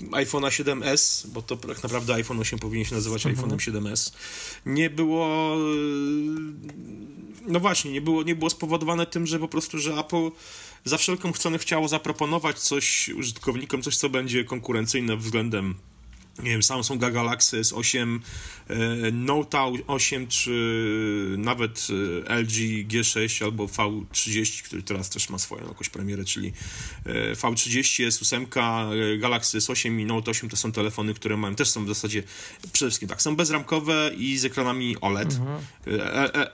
iPhone'a 0.00 0.48
7S, 0.48 1.26
bo 1.26 1.42
to 1.42 1.56
tak 1.56 1.82
naprawdę 1.82 2.14
iPhone 2.14 2.40
8 2.40 2.58
powinien 2.58 2.86
się 2.86 2.94
nazywać 2.94 3.26
mhm. 3.26 3.48
iPhone'em 3.48 3.70
7S, 3.70 4.12
nie 4.66 4.90
było 4.90 5.56
no 7.46 7.60
właśnie, 7.60 7.92
nie 7.92 8.00
było, 8.00 8.22
nie 8.22 8.34
było 8.34 8.50
spowodowane 8.50 9.06
tym, 9.06 9.26
że 9.26 9.38
po 9.38 9.48
prostu, 9.48 9.78
że 9.78 9.94
Apple 9.94 10.30
za 10.86 10.98
wszelką 10.98 11.32
cenę 11.38 11.58
chciało 11.58 11.88
zaproponować 11.88 12.58
coś 12.58 13.08
użytkownikom, 13.08 13.82
coś 13.82 13.96
co 13.96 14.08
będzie 14.08 14.44
konkurencyjne 14.44 15.16
względem 15.16 15.74
nie 16.42 16.50
wiem, 16.50 16.62
Samsung 16.62 17.00
Galaxy 17.00 17.60
S8, 17.60 18.18
e, 18.68 18.76
Note 19.12 19.72
8 19.86 20.26
czy 20.26 21.34
nawet 21.38 21.86
e, 22.26 22.40
LG 22.40 22.88
G6 22.88 23.44
albo 23.44 23.66
V30, 23.66 24.62
który 24.62 24.82
teraz 24.82 25.10
też 25.10 25.30
ma 25.30 25.38
swoją 25.38 25.68
jakąś 25.68 25.88
premierę, 25.88 26.24
czyli 26.24 26.52
e, 27.06 27.32
V30, 27.34 28.06
S8, 28.06 28.46
Galaxy 29.18 29.58
S8 29.58 30.00
i 30.00 30.04
Note 30.04 30.30
8 30.30 30.48
to 30.48 30.56
są 30.56 30.72
telefony, 30.72 31.14
które 31.14 31.36
mają, 31.36 31.54
też 31.54 31.70
są 31.70 31.84
w 31.84 31.88
zasadzie 31.88 32.22
przede 32.72 32.90
wszystkim 32.90 33.08
tak, 33.08 33.22
są 33.22 33.36
bezramkowe 33.36 34.10
i 34.16 34.38
z 34.38 34.44
ekranami 34.44 34.96
OLED. 35.00 35.32
Mhm. 35.32 35.58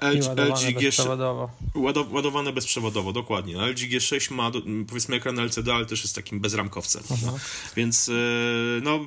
LG, 0.01 0.25
LG 0.39 0.79
G6 0.81 1.49
ładowane 2.13 2.53
bezprzewodowo, 2.53 3.13
dokładnie. 3.13 3.57
LG 3.57 3.79
G6 3.79 4.35
ma 4.35 4.51
powiedzmy 4.89 5.17
ekran 5.17 5.39
LCD, 5.39 5.75
ale 5.75 5.87
też 5.87 6.03
jest 6.03 6.15
takim 6.15 6.41
bezramkowcem. 6.41 7.03
Mhm. 7.11 7.39
Więc 7.77 8.11
no 8.83 9.01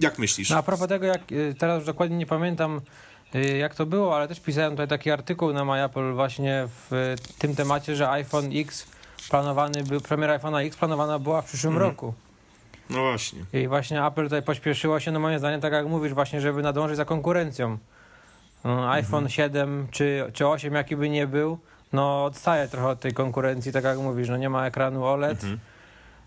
jak 0.00 0.18
myślisz? 0.18 0.50
No 0.50 0.56
a 0.56 0.62
propos 0.62 0.88
tego, 0.88 1.06
jak 1.06 1.32
y, 1.32 1.54
teraz 1.58 1.78
już 1.78 1.86
dokładnie 1.86 2.16
nie 2.16 2.26
pamiętam, 2.26 2.80
y, 3.34 3.56
jak 3.56 3.74
to 3.74 3.86
było, 3.86 4.16
ale 4.16 4.28
też 4.28 4.40
pisałem 4.40 4.70
tutaj 4.70 4.88
taki 4.88 5.10
artykuł 5.10 5.52
na 5.52 5.64
MyApple 5.64 6.12
właśnie 6.12 6.68
w 6.90 7.16
tym 7.38 7.56
temacie, 7.56 7.96
że 7.96 8.10
iPhone 8.10 8.50
X 8.54 8.86
planowany 9.30 9.84
był, 9.84 10.00
premiera 10.00 10.38
iPhone'a 10.38 10.66
X 10.66 10.76
planowana 10.76 11.18
była 11.18 11.42
w 11.42 11.44
przyszłym 11.44 11.72
mhm. 11.72 11.90
roku. 11.90 12.14
No 12.90 13.00
właśnie. 13.00 13.44
I 13.52 13.68
właśnie 13.68 14.06
Apple 14.06 14.24
tutaj 14.24 14.42
pośpieszyło 14.42 15.00
się, 15.00 15.10
no 15.10 15.20
moim 15.20 15.38
zdaniem, 15.38 15.60
tak 15.60 15.72
jak 15.72 15.86
mówisz, 15.86 16.14
właśnie, 16.14 16.40
żeby 16.40 16.62
nadążyć 16.62 16.96
za 16.96 17.04
konkurencją. 17.04 17.78
No, 18.64 18.90
iPhone 18.90 19.24
mhm. 19.24 19.30
7 19.30 19.86
czy, 19.90 20.30
czy 20.32 20.48
8, 20.48 20.74
jaki 20.74 20.96
by 20.96 21.08
nie 21.08 21.26
był, 21.26 21.58
no 21.92 22.24
odstaje 22.24 22.68
trochę 22.68 22.88
od 22.88 23.00
tej 23.00 23.12
konkurencji, 23.12 23.72
tak 23.72 23.84
jak 23.84 23.98
mówisz, 23.98 24.28
no 24.28 24.36
nie 24.36 24.50
ma 24.50 24.66
ekranu 24.66 25.04
OLED. 25.04 25.44
Mhm 25.44 25.58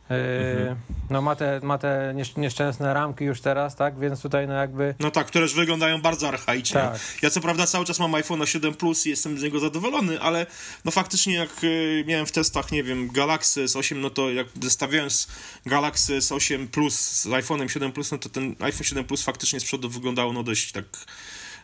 Mhm. 0.10 0.76
No 1.10 1.22
ma 1.22 1.36
te, 1.36 1.60
ma 1.64 1.78
te 1.78 2.16
nieszczęsne 2.38 2.94
ramki 2.94 3.26
już 3.26 3.42
teraz, 3.42 3.76
tak? 3.76 4.00
Więc 4.00 4.22
tutaj 4.22 4.48
no 4.48 4.54
jakby... 4.54 4.96
No 5.00 5.12
tak, 5.12 5.28
które 5.28 5.44
już 5.44 5.54
wyglądają 5.54 6.02
bardzo 6.02 6.28
archaicznie. 6.28 6.82
Tak. 6.82 7.00
Ja 7.22 7.30
co 7.30 7.42
prawda 7.42 7.68
cały 7.68 7.86
czas 7.86 8.00
mam 8.00 8.16
iPhone 8.16 8.46
7 8.46 8.74
Plus 8.74 9.06
i 9.06 9.10
jestem 9.10 9.40
z 9.40 9.44
niego 9.44 9.60
zadowolony, 9.60 10.22
ale 10.22 10.46
no 10.86 10.92
faktycznie 10.92 11.34
jak 11.34 11.50
y, 11.64 12.04
miałem 12.08 12.26
w 12.26 12.32
testach, 12.32 12.72
nie 12.72 12.84
wiem, 12.84 13.08
Galaxy 13.12 13.66
S8, 13.66 13.96
no 13.96 14.10
to 14.10 14.30
jak 14.30 14.48
zestawiając 14.62 15.28
Galaxy 15.66 16.18
S8 16.18 16.68
Plus 16.68 17.00
z 17.00 17.28
iPhone'em 17.28 17.68
7 17.68 17.92
Plus, 17.92 18.12
no 18.12 18.18
to 18.18 18.30
ten 18.30 18.56
iPhone 18.60 18.84
7 18.84 19.06
Plus 19.06 19.24
faktycznie 19.24 19.60
z 19.60 19.64
przodu 19.64 19.90
wyglądało 19.90 20.34
no 20.34 20.44
dość 20.44 20.72
tak 20.72 20.86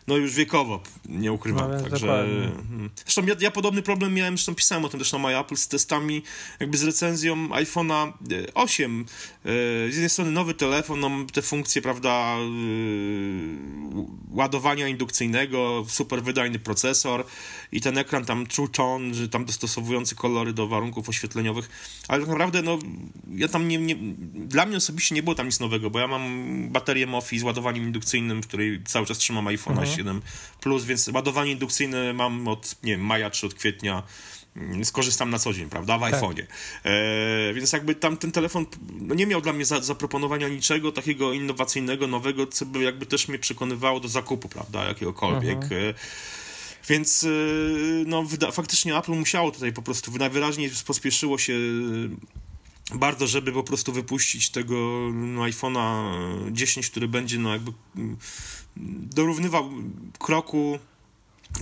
no 0.06 0.16
już 0.16 0.34
wiekowo, 0.34 0.82
nie 1.08 1.32
ukrywam. 1.32 1.70
No, 1.70 1.90
Także, 1.90 2.06
hmm. 2.68 2.90
zresztą 2.94 3.26
ja, 3.26 3.34
ja, 3.40 3.50
podobny 3.50 3.82
problem 3.82 4.14
miałem, 4.14 4.36
zresztą 4.36 4.54
pisałem 4.54 4.84
o 4.84 4.88
tym 4.88 5.00
też 5.00 5.12
na 5.12 5.18
My 5.18 5.38
Apple 5.38 5.56
z 5.56 5.68
testami, 5.68 6.22
jakby 6.60 6.78
z 6.78 6.82
recenzją 6.82 7.48
iPhone'a 7.48 8.12
8. 8.54 9.04
E, 9.44 9.48
e, 9.50 9.52
z 9.92 9.94
jednej 9.94 10.10
strony 10.10 10.30
nowy 10.30 10.54
telefon, 10.54 11.00
no, 11.00 11.10
te 11.32 11.42
funkcje, 11.42 11.82
prawda, 11.82 12.10
e, 12.10 12.38
ładowania 14.30 14.88
indukcyjnego, 14.88 15.84
super 15.88 16.22
wydajny 16.22 16.58
procesor 16.58 17.24
i 17.72 17.80
ten 17.80 17.98
ekran 17.98 18.24
tam 18.24 18.46
True 18.46 18.68
Tone, 18.68 19.14
że 19.14 19.28
tam 19.28 19.44
dostosowujący 19.44 20.14
kolory 20.14 20.52
do 20.52 20.68
warunków 20.68 21.08
oświetleniowych, 21.08 21.70
ale 22.08 22.20
tak 22.20 22.28
naprawdę, 22.28 22.62
no, 22.62 22.78
ja 23.34 23.48
tam 23.48 23.68
nie, 23.68 23.78
nie, 23.78 23.96
dla 24.34 24.66
mnie 24.66 24.76
osobiście 24.76 25.14
nie 25.14 25.22
było 25.22 25.34
tam 25.34 25.46
nic 25.46 25.60
nowego, 25.60 25.90
bo 25.90 25.98
ja 25.98 26.06
mam 26.06 26.68
baterię 26.68 27.06
MOFI 27.06 27.38
z 27.38 27.42
ładowaniem 27.42 27.84
indukcyjnym, 27.84 28.42
w 28.42 28.46
której 28.46 28.82
cały 28.84 29.06
czas 29.06 29.18
trzymam 29.18 29.44
iPhone'a 29.44 29.70
mhm 29.70 29.91
7 29.96 30.22
Plus, 30.60 30.84
więc 30.84 31.08
ładowanie 31.08 31.52
indukcyjne 31.52 32.12
mam 32.12 32.48
od, 32.48 32.76
nie 32.82 32.92
wiem, 32.92 33.06
maja 33.06 33.30
czy 33.30 33.46
od 33.46 33.54
kwietnia 33.54 34.02
mm, 34.56 34.84
skorzystam 34.84 35.30
na 35.30 35.38
co 35.38 35.52
dzień, 35.52 35.68
prawda, 35.68 35.98
w 35.98 36.00
tak. 36.00 36.14
iPhone'ie. 36.14 36.46
E, 36.84 37.54
więc 37.54 37.72
jakby 37.72 37.94
tam 37.94 38.16
ten 38.16 38.32
telefon 38.32 38.66
no 39.00 39.14
nie 39.14 39.26
miał 39.26 39.40
dla 39.40 39.52
mnie 39.52 39.64
za, 39.64 39.80
zaproponowania 39.80 40.48
niczego 40.48 40.92
takiego 40.92 41.32
innowacyjnego, 41.32 42.06
nowego, 42.06 42.46
co 42.46 42.66
by 42.66 42.82
jakby 42.82 43.06
też 43.06 43.28
mnie 43.28 43.38
przekonywało 43.38 44.00
do 44.00 44.08
zakupu, 44.08 44.48
prawda, 44.48 44.84
jakiegokolwiek. 44.84 45.62
Mhm. 45.62 45.82
E, 45.82 45.94
więc 46.88 47.24
e, 47.24 47.28
no, 48.06 48.24
faktycznie 48.52 48.98
Apple 48.98 49.12
musiało 49.12 49.50
tutaj 49.50 49.72
po 49.72 49.82
prostu 49.82 50.18
najwyraźniej 50.18 50.70
pospieszyło 50.86 51.38
się 51.38 51.54
bardzo, 52.98 53.26
żeby 53.26 53.52
po 53.52 53.62
prostu 53.62 53.92
wypuścić 53.92 54.50
tego 54.50 54.74
no, 55.14 55.42
iPhone'a 55.42 56.12
10, 56.52 56.90
który 56.90 57.08
będzie 57.08 57.38
no 57.38 57.52
jakby 57.52 57.72
mm, 57.96 58.16
dorównywał 59.14 59.70
kroku 60.18 60.78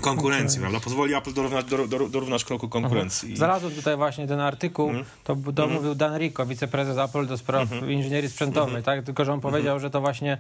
konkurencji, 0.00 0.60
prawda? 0.60 0.80
Pozwoli 0.80 1.14
Apple 1.14 1.32
dorównać, 1.32 1.66
do, 1.66 1.88
do, 1.88 2.08
dorównać 2.08 2.44
kroku 2.44 2.68
konkurencji. 2.68 3.26
Mhm. 3.26 3.36
Znalazłem 3.36 3.74
tutaj 3.74 3.96
właśnie 3.96 4.26
ten 4.26 4.40
artykuł, 4.40 4.88
mhm. 4.88 5.06
to, 5.24 5.36
to 5.52 5.68
mówił 5.68 5.94
Dan 5.94 6.18
Rico, 6.18 6.46
wiceprezes 6.46 6.98
Apple 6.98 7.26
do 7.26 7.38
spraw 7.38 7.72
mhm. 7.72 7.92
inżynierii 7.92 8.30
sprzętowej, 8.30 8.76
mhm. 8.76 8.82
tak? 8.82 9.04
Tylko, 9.04 9.24
że 9.24 9.32
on 9.32 9.36
mhm. 9.36 9.52
powiedział, 9.52 9.80
że 9.80 9.90
to 9.90 10.00
właśnie 10.00 10.38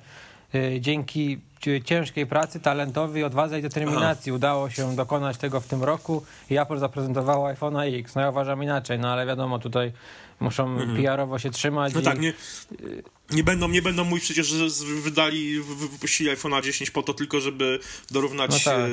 y, 0.54 0.78
dzięki 0.80 1.38
ciężkiej 1.84 2.26
pracy, 2.26 2.60
talentowi, 2.60 3.24
odwadze 3.24 3.58
i 3.58 3.62
determinacji 3.62 4.30
Aha. 4.30 4.36
udało 4.36 4.70
się 4.70 4.96
dokonać 4.96 5.36
tego 5.36 5.60
w 5.60 5.66
tym 5.66 5.84
roku 5.84 6.22
i 6.50 6.58
Apple 6.58 6.78
zaprezentowało 6.78 7.48
iPhone'a 7.48 7.98
X. 7.98 8.14
No 8.14 8.20
ja 8.20 8.30
uważam 8.30 8.62
inaczej, 8.62 8.98
no 8.98 9.12
ale 9.12 9.26
wiadomo, 9.26 9.58
tutaj 9.58 9.92
muszą 10.40 10.68
mhm. 10.68 10.96
PR-owo 10.96 11.38
się 11.38 11.50
trzymać. 11.50 11.94
No 11.94 12.00
i... 12.00 12.04
tak, 12.04 12.20
nie, 12.20 12.32
nie, 13.30 13.44
będą, 13.44 13.68
nie 13.68 13.82
będą 13.82 14.04
mówić 14.04 14.24
przecież, 14.24 14.46
że 14.46 14.64
wydali, 15.02 15.60
wypuścili 15.60 16.30
iPhone'a 16.30 16.62
10 16.62 16.90
po 16.90 17.02
to 17.02 17.14
tylko, 17.14 17.40
żeby 17.40 17.78
dorównać... 18.10 18.50
No, 18.50 18.72
tak. 18.72 18.80
E, 18.80 18.88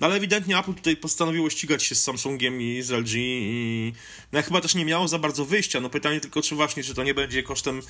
no 0.00 0.06
ale 0.06 0.16
ewidentnie 0.16 0.58
Apple 0.58 0.74
tutaj 0.74 0.96
postanowiło 0.96 1.50
ścigać 1.50 1.82
się 1.82 1.94
z 1.94 2.02
Samsungiem 2.02 2.62
i 2.62 2.82
z 2.82 2.90
LG 2.90 3.12
i 3.16 3.92
no, 4.32 4.42
chyba 4.42 4.60
też 4.60 4.74
nie 4.74 4.84
miało 4.84 5.08
za 5.08 5.18
bardzo 5.18 5.44
wyjścia. 5.44 5.80
No 5.80 5.90
pytanie 5.90 6.20
tylko, 6.20 6.42
czy 6.42 6.54
właśnie, 6.54 6.82
czy 6.82 6.94
to 6.94 7.04
nie 7.04 7.14
będzie 7.14 7.42
kosztem, 7.42 7.80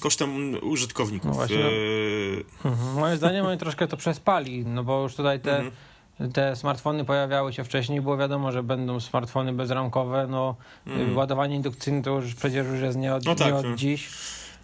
kosztem 0.00 0.58
użytkowników. 0.62 1.30
No 1.30 1.34
właśnie. 1.34 1.64
E... 1.64 1.70
Mhm. 2.64 2.98
Moim 3.20 3.30
zdaniem 3.30 3.46
oni 3.46 3.58
troszkę 3.58 3.88
to 3.88 3.96
przespali, 3.96 4.66
no 4.66 4.84
bo 4.84 5.02
już 5.02 5.14
tutaj 5.14 5.40
te 5.40 5.56
mhm 5.56 5.72
te 6.32 6.56
smartfony 6.56 7.04
pojawiały 7.04 7.52
się 7.52 7.64
wcześniej, 7.64 8.00
było 8.00 8.16
wiadomo, 8.16 8.52
że 8.52 8.62
będą 8.62 9.00
smartfony 9.00 9.52
bezramkowe, 9.52 10.26
no 10.30 10.56
mm. 10.86 11.16
ładowanie 11.16 11.56
indukcyjne 11.56 12.02
to 12.02 12.10
już 12.10 12.34
przecież 12.34 12.66
już 12.66 12.80
jest 12.80 12.98
nie 12.98 13.14
od, 13.14 13.24
no 13.24 13.34
tak, 13.34 13.46
nie 13.46 13.54
od 13.54 13.66
no. 13.66 13.76
dziś. 13.76 14.08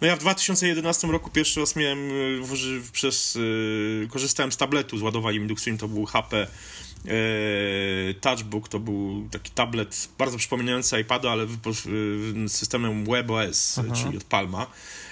No 0.01 0.07
ja 0.07 0.15
w 0.15 0.19
2011 0.19 1.07
roku 1.07 1.29
pierwszy 1.29 1.59
raz 1.59 1.75
miałem, 1.75 2.11
y, 2.11 2.91
przez, 2.91 3.35
yy, 3.35 4.07
korzystałem 4.11 4.51
z 4.51 4.57
tabletu 4.57 4.97
z 4.97 5.01
ładowaniem 5.01 5.41
indukcyjnym, 5.41 5.77
to 5.77 5.87
był 5.87 6.05
HP 6.05 6.47
Touchbook, 8.21 8.69
to 8.69 8.79
był 8.79 9.27
taki 9.31 9.51
tablet 9.51 10.09
bardzo 10.17 10.37
przypominający 10.37 10.99
iPada, 10.99 11.31
ale 11.31 11.45
z 12.45 12.51
systemem 12.51 13.05
WebOS, 13.05 13.79
Aha. 13.79 13.95
czyli 13.95 14.17
od 14.17 14.23
Palma. 14.23 14.67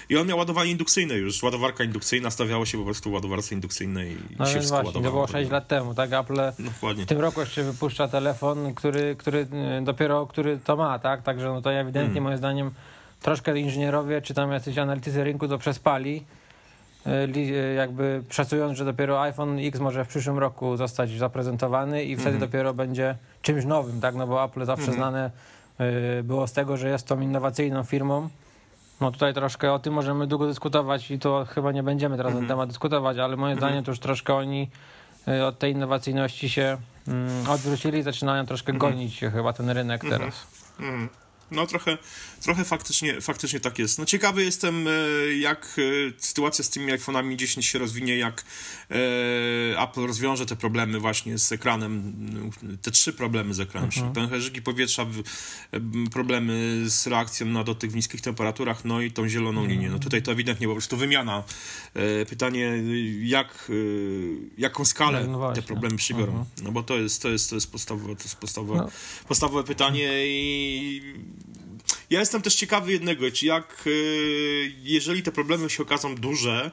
I 0.08 0.16
on 0.16 0.26
miał 0.26 0.38
ładowanie 0.38 0.70
indukcyjne 0.70 1.14
już, 1.14 1.42
ładowarka 1.42 1.84
indukcyjna, 1.84 2.30
stawiało 2.30 2.66
się 2.66 2.78
po 2.78 2.84
prostu 2.84 3.12
ładowarce 3.12 3.54
indukcyjnej 3.54 4.12
i 4.12 4.36
no 4.38 4.46
się 4.46 4.58
wszystko 4.58 4.82
właśnie, 4.82 5.02
To 5.02 5.10
było 5.10 5.26
6 5.26 5.50
lat 5.50 5.68
temu, 5.68 5.94
tak? 5.94 6.12
Apple 6.12 6.52
Dokładnie. 6.58 7.04
w 7.04 7.06
tym 7.06 7.20
roku 7.20 7.40
jeszcze 7.40 7.62
wypuszcza 7.62 8.08
telefon, 8.08 8.74
który, 8.74 9.16
który 9.16 9.38
y, 9.80 9.84
dopiero 9.84 10.26
który 10.26 10.58
to 10.64 10.76
ma, 10.76 10.98
tak? 10.98 11.22
Także 11.22 11.48
no 11.48 11.62
to 11.62 11.72
ewidentnie 11.72 12.08
hmm. 12.08 12.24
moim 12.24 12.38
zdaniem 12.38 12.70
troszkę 13.22 13.58
inżynierowie 13.58 14.22
czy 14.22 14.34
tam 14.34 14.52
jacyś 14.52 14.78
analitycy 14.78 15.24
rynku 15.24 15.48
to 15.48 15.58
przespali 15.58 16.24
jakby 17.76 18.22
szacując, 18.28 18.78
że 18.78 18.84
dopiero 18.84 19.22
iPhone 19.22 19.58
X 19.58 19.80
może 19.80 20.04
w 20.04 20.08
przyszłym 20.08 20.38
roku 20.38 20.76
zostać 20.76 21.10
zaprezentowany 21.10 22.04
i 22.04 22.16
wtedy 22.16 22.36
mm. 22.36 22.40
dopiero 22.40 22.74
będzie 22.74 23.16
czymś 23.42 23.64
nowym, 23.64 24.00
tak? 24.00 24.14
No 24.14 24.26
bo 24.26 24.44
Apple 24.44 24.64
zawsze 24.64 24.86
mm. 24.86 24.96
znane 24.96 25.30
było 26.22 26.46
z 26.46 26.52
tego, 26.52 26.76
że 26.76 26.88
jest 26.88 27.06
tą 27.06 27.20
innowacyjną 27.20 27.84
firmą, 27.84 28.28
no 29.00 29.10
tutaj 29.10 29.34
troszkę 29.34 29.72
o 29.72 29.78
tym 29.78 29.94
możemy 29.94 30.26
długo 30.26 30.46
dyskutować 30.46 31.10
i 31.10 31.18
to 31.18 31.46
chyba 31.54 31.72
nie 31.72 31.82
będziemy 31.82 32.16
teraz 32.16 32.30
mhm. 32.30 32.44
na 32.44 32.54
temat 32.54 32.68
dyskutować, 32.68 33.18
ale 33.18 33.36
moim 33.36 33.52
mhm. 33.52 33.58
zdaniem 33.58 33.84
to 33.84 33.90
już 33.90 33.98
troszkę 33.98 34.34
oni 34.34 34.70
od 35.48 35.58
tej 35.58 35.72
innowacyjności 35.72 36.48
się 36.48 36.76
mm, 37.08 37.50
odwrócili 37.50 37.98
i 37.98 38.02
zaczynają 38.02 38.46
troszkę 38.46 38.72
mhm. 38.72 38.92
gonić 38.92 39.20
chyba 39.20 39.52
ten 39.52 39.70
rynek 39.70 40.04
mhm. 40.04 40.20
teraz. 40.20 40.46
No 41.52 41.66
trochę, 41.66 41.98
trochę 42.40 42.64
faktycznie, 42.64 43.20
faktycznie 43.20 43.60
tak 43.60 43.78
jest. 43.78 43.98
No 43.98 44.04
ciekawy 44.04 44.44
jestem, 44.44 44.88
e, 44.88 44.90
jak 45.38 45.76
e, 45.78 46.12
sytuacja 46.18 46.64
z 46.64 46.70
tymi 46.70 46.92
iPhone'ami 46.92 47.36
10 47.36 47.66
się 47.66 47.78
rozwinie, 47.78 48.18
jak 48.18 48.44
e, 48.90 49.82
Apple 49.82 50.06
rozwiąże 50.06 50.46
te 50.46 50.56
problemy 50.56 51.00
właśnie 51.00 51.38
z 51.38 51.52
ekranem, 51.52 52.14
te 52.82 52.90
trzy 52.90 53.12
problemy 53.12 53.54
z 53.54 53.60
ekranem, 53.60 53.90
mhm. 53.96 54.12
pęcherzyki 54.12 54.62
powietrza, 54.62 55.06
problemy 56.12 56.82
z 56.86 57.06
reakcją 57.06 57.46
na 57.46 57.64
dotyk 57.64 57.90
w 57.90 57.94
niskich 57.94 58.20
temperaturach, 58.20 58.84
no 58.84 59.00
i 59.00 59.10
tą 59.10 59.28
zieloną 59.28 59.60
mhm. 59.60 59.70
linię. 59.70 59.90
No 59.90 59.98
tutaj 59.98 60.22
to 60.22 60.32
ewidentnie 60.32 60.66
po 60.66 60.72
prostu 60.72 60.96
wymiana. 60.96 61.44
Pytanie, 62.28 62.82
jak, 63.22 63.70
jaką 64.58 64.84
skalę 64.84 65.26
no 65.26 65.52
te 65.52 65.62
problemy 65.62 65.96
przybiorą. 65.96 66.32
Mhm. 66.32 66.46
No 66.62 66.72
bo 66.72 66.82
to 66.82 66.98
jest, 66.98 67.22
to 67.22 67.28
jest, 67.28 67.50
to 67.50 67.56
jest 67.56 67.72
podstawowe, 67.72 68.16
to 68.16 68.22
jest 68.22 68.36
podstawowe, 68.36 68.78
no. 68.78 68.88
podstawowe 69.28 69.64
pytanie 69.64 70.12
i 70.26 71.02
ja 72.12 72.20
jestem 72.20 72.42
też 72.42 72.54
ciekawy 72.54 72.92
jednego, 72.92 73.30
czy 73.30 73.46
jak, 73.46 73.84
e, 73.86 73.90
jeżeli 74.82 75.22
te 75.22 75.32
problemy 75.32 75.70
się 75.70 75.82
okazą 75.82 76.14
duże, 76.14 76.70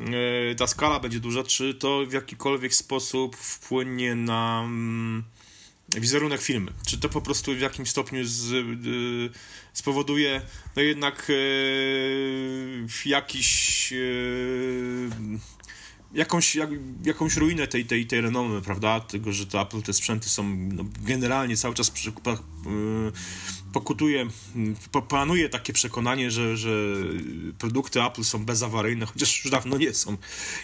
e, 0.00 0.54
ta 0.54 0.66
skala 0.66 1.00
będzie 1.00 1.20
duża, 1.20 1.44
czy 1.44 1.74
to 1.74 2.06
w 2.06 2.12
jakikolwiek 2.12 2.74
sposób 2.74 3.36
wpłynie 3.36 4.14
na 4.14 4.62
mm, 4.64 5.24
wizerunek 5.96 6.42
firmy? 6.42 6.72
Czy 6.86 6.98
to 6.98 7.08
po 7.08 7.20
prostu 7.20 7.54
w 7.54 7.60
jakimś 7.60 7.90
stopniu 7.90 8.24
z, 8.24 8.52
e, 8.52 8.56
spowoduje 9.72 10.42
no 10.76 10.82
jednak 10.82 11.32
jakiś 13.06 13.92
jakąś, 16.14 16.54
jak, 16.54 16.70
jakąś 17.04 17.36
ruinę 17.36 17.66
tej, 17.66 17.84
tej, 17.84 18.06
tej 18.06 18.20
renomy, 18.20 18.62
prawda? 18.62 19.00
Tego, 19.00 19.32
że 19.32 19.46
to 19.46 19.62
Apple, 19.62 19.82
te 19.82 19.92
sprzęty 19.92 20.28
są 20.28 20.56
no, 20.72 20.84
generalnie 21.00 21.56
cały 21.56 21.74
czas 21.74 21.90
przy, 21.90 22.12
pokutuje, 23.74 24.26
panuje 25.08 25.48
takie 25.48 25.72
przekonanie, 25.72 26.30
że, 26.30 26.56
że 26.56 26.70
produkty 27.58 28.02
Apple 28.02 28.24
są 28.24 28.44
bezawaryjne, 28.44 29.06
chociaż 29.06 29.44
już 29.44 29.52
dawno 29.52 29.78
nie 29.78 29.94
są. 29.94 30.16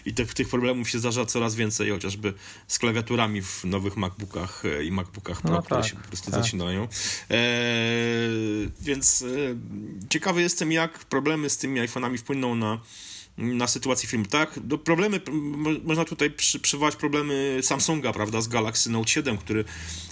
I 0.07 0.15
te, 0.15 0.27
tych 0.27 0.49
problemów 0.49 0.91
się 0.91 0.99
zdarza 0.99 1.27
coraz 1.27 1.55
więcej, 1.55 1.91
chociażby 1.91 2.35
z 2.69 2.79
klawiaturami 2.79 3.43
w 3.43 3.65
nowych 3.65 3.97
MacBookach 3.97 4.63
e, 4.65 4.85
i 4.85 4.93
MacBookach 4.93 5.43
Pro, 5.43 5.51
no 5.53 5.63
które 5.63 5.81
tak, 5.81 5.91
się 5.91 5.97
po 5.97 6.09
prostu 6.09 6.31
tak. 6.31 6.45
zaczynają. 6.45 6.89
E, 7.31 7.39
więc 8.81 9.23
e, 9.23 9.27
ciekawy 10.09 10.43
jestem, 10.43 10.73
jak 10.73 10.99
problemy 10.99 11.51
z 11.51 11.59
tymi 11.59 11.81
iPhone'ami 11.81 12.19
wpłyną 12.19 12.55
na 12.55 12.81
na 13.39 13.67
sytuację 13.67 14.09
filmu. 14.09 14.25
Tak, 14.27 14.61
do 14.61 14.79
problemy, 14.79 15.21
można 15.85 16.05
tutaj 16.05 16.31
przy, 16.31 16.61
przywołać 16.61 16.97
problemy 16.97 17.59
Samsunga, 17.63 18.13
prawda, 18.13 18.41
z 18.41 18.49
Galaxy 18.49 18.91
Note 18.91 19.09
7, 19.09 19.39
który, 19.39 19.65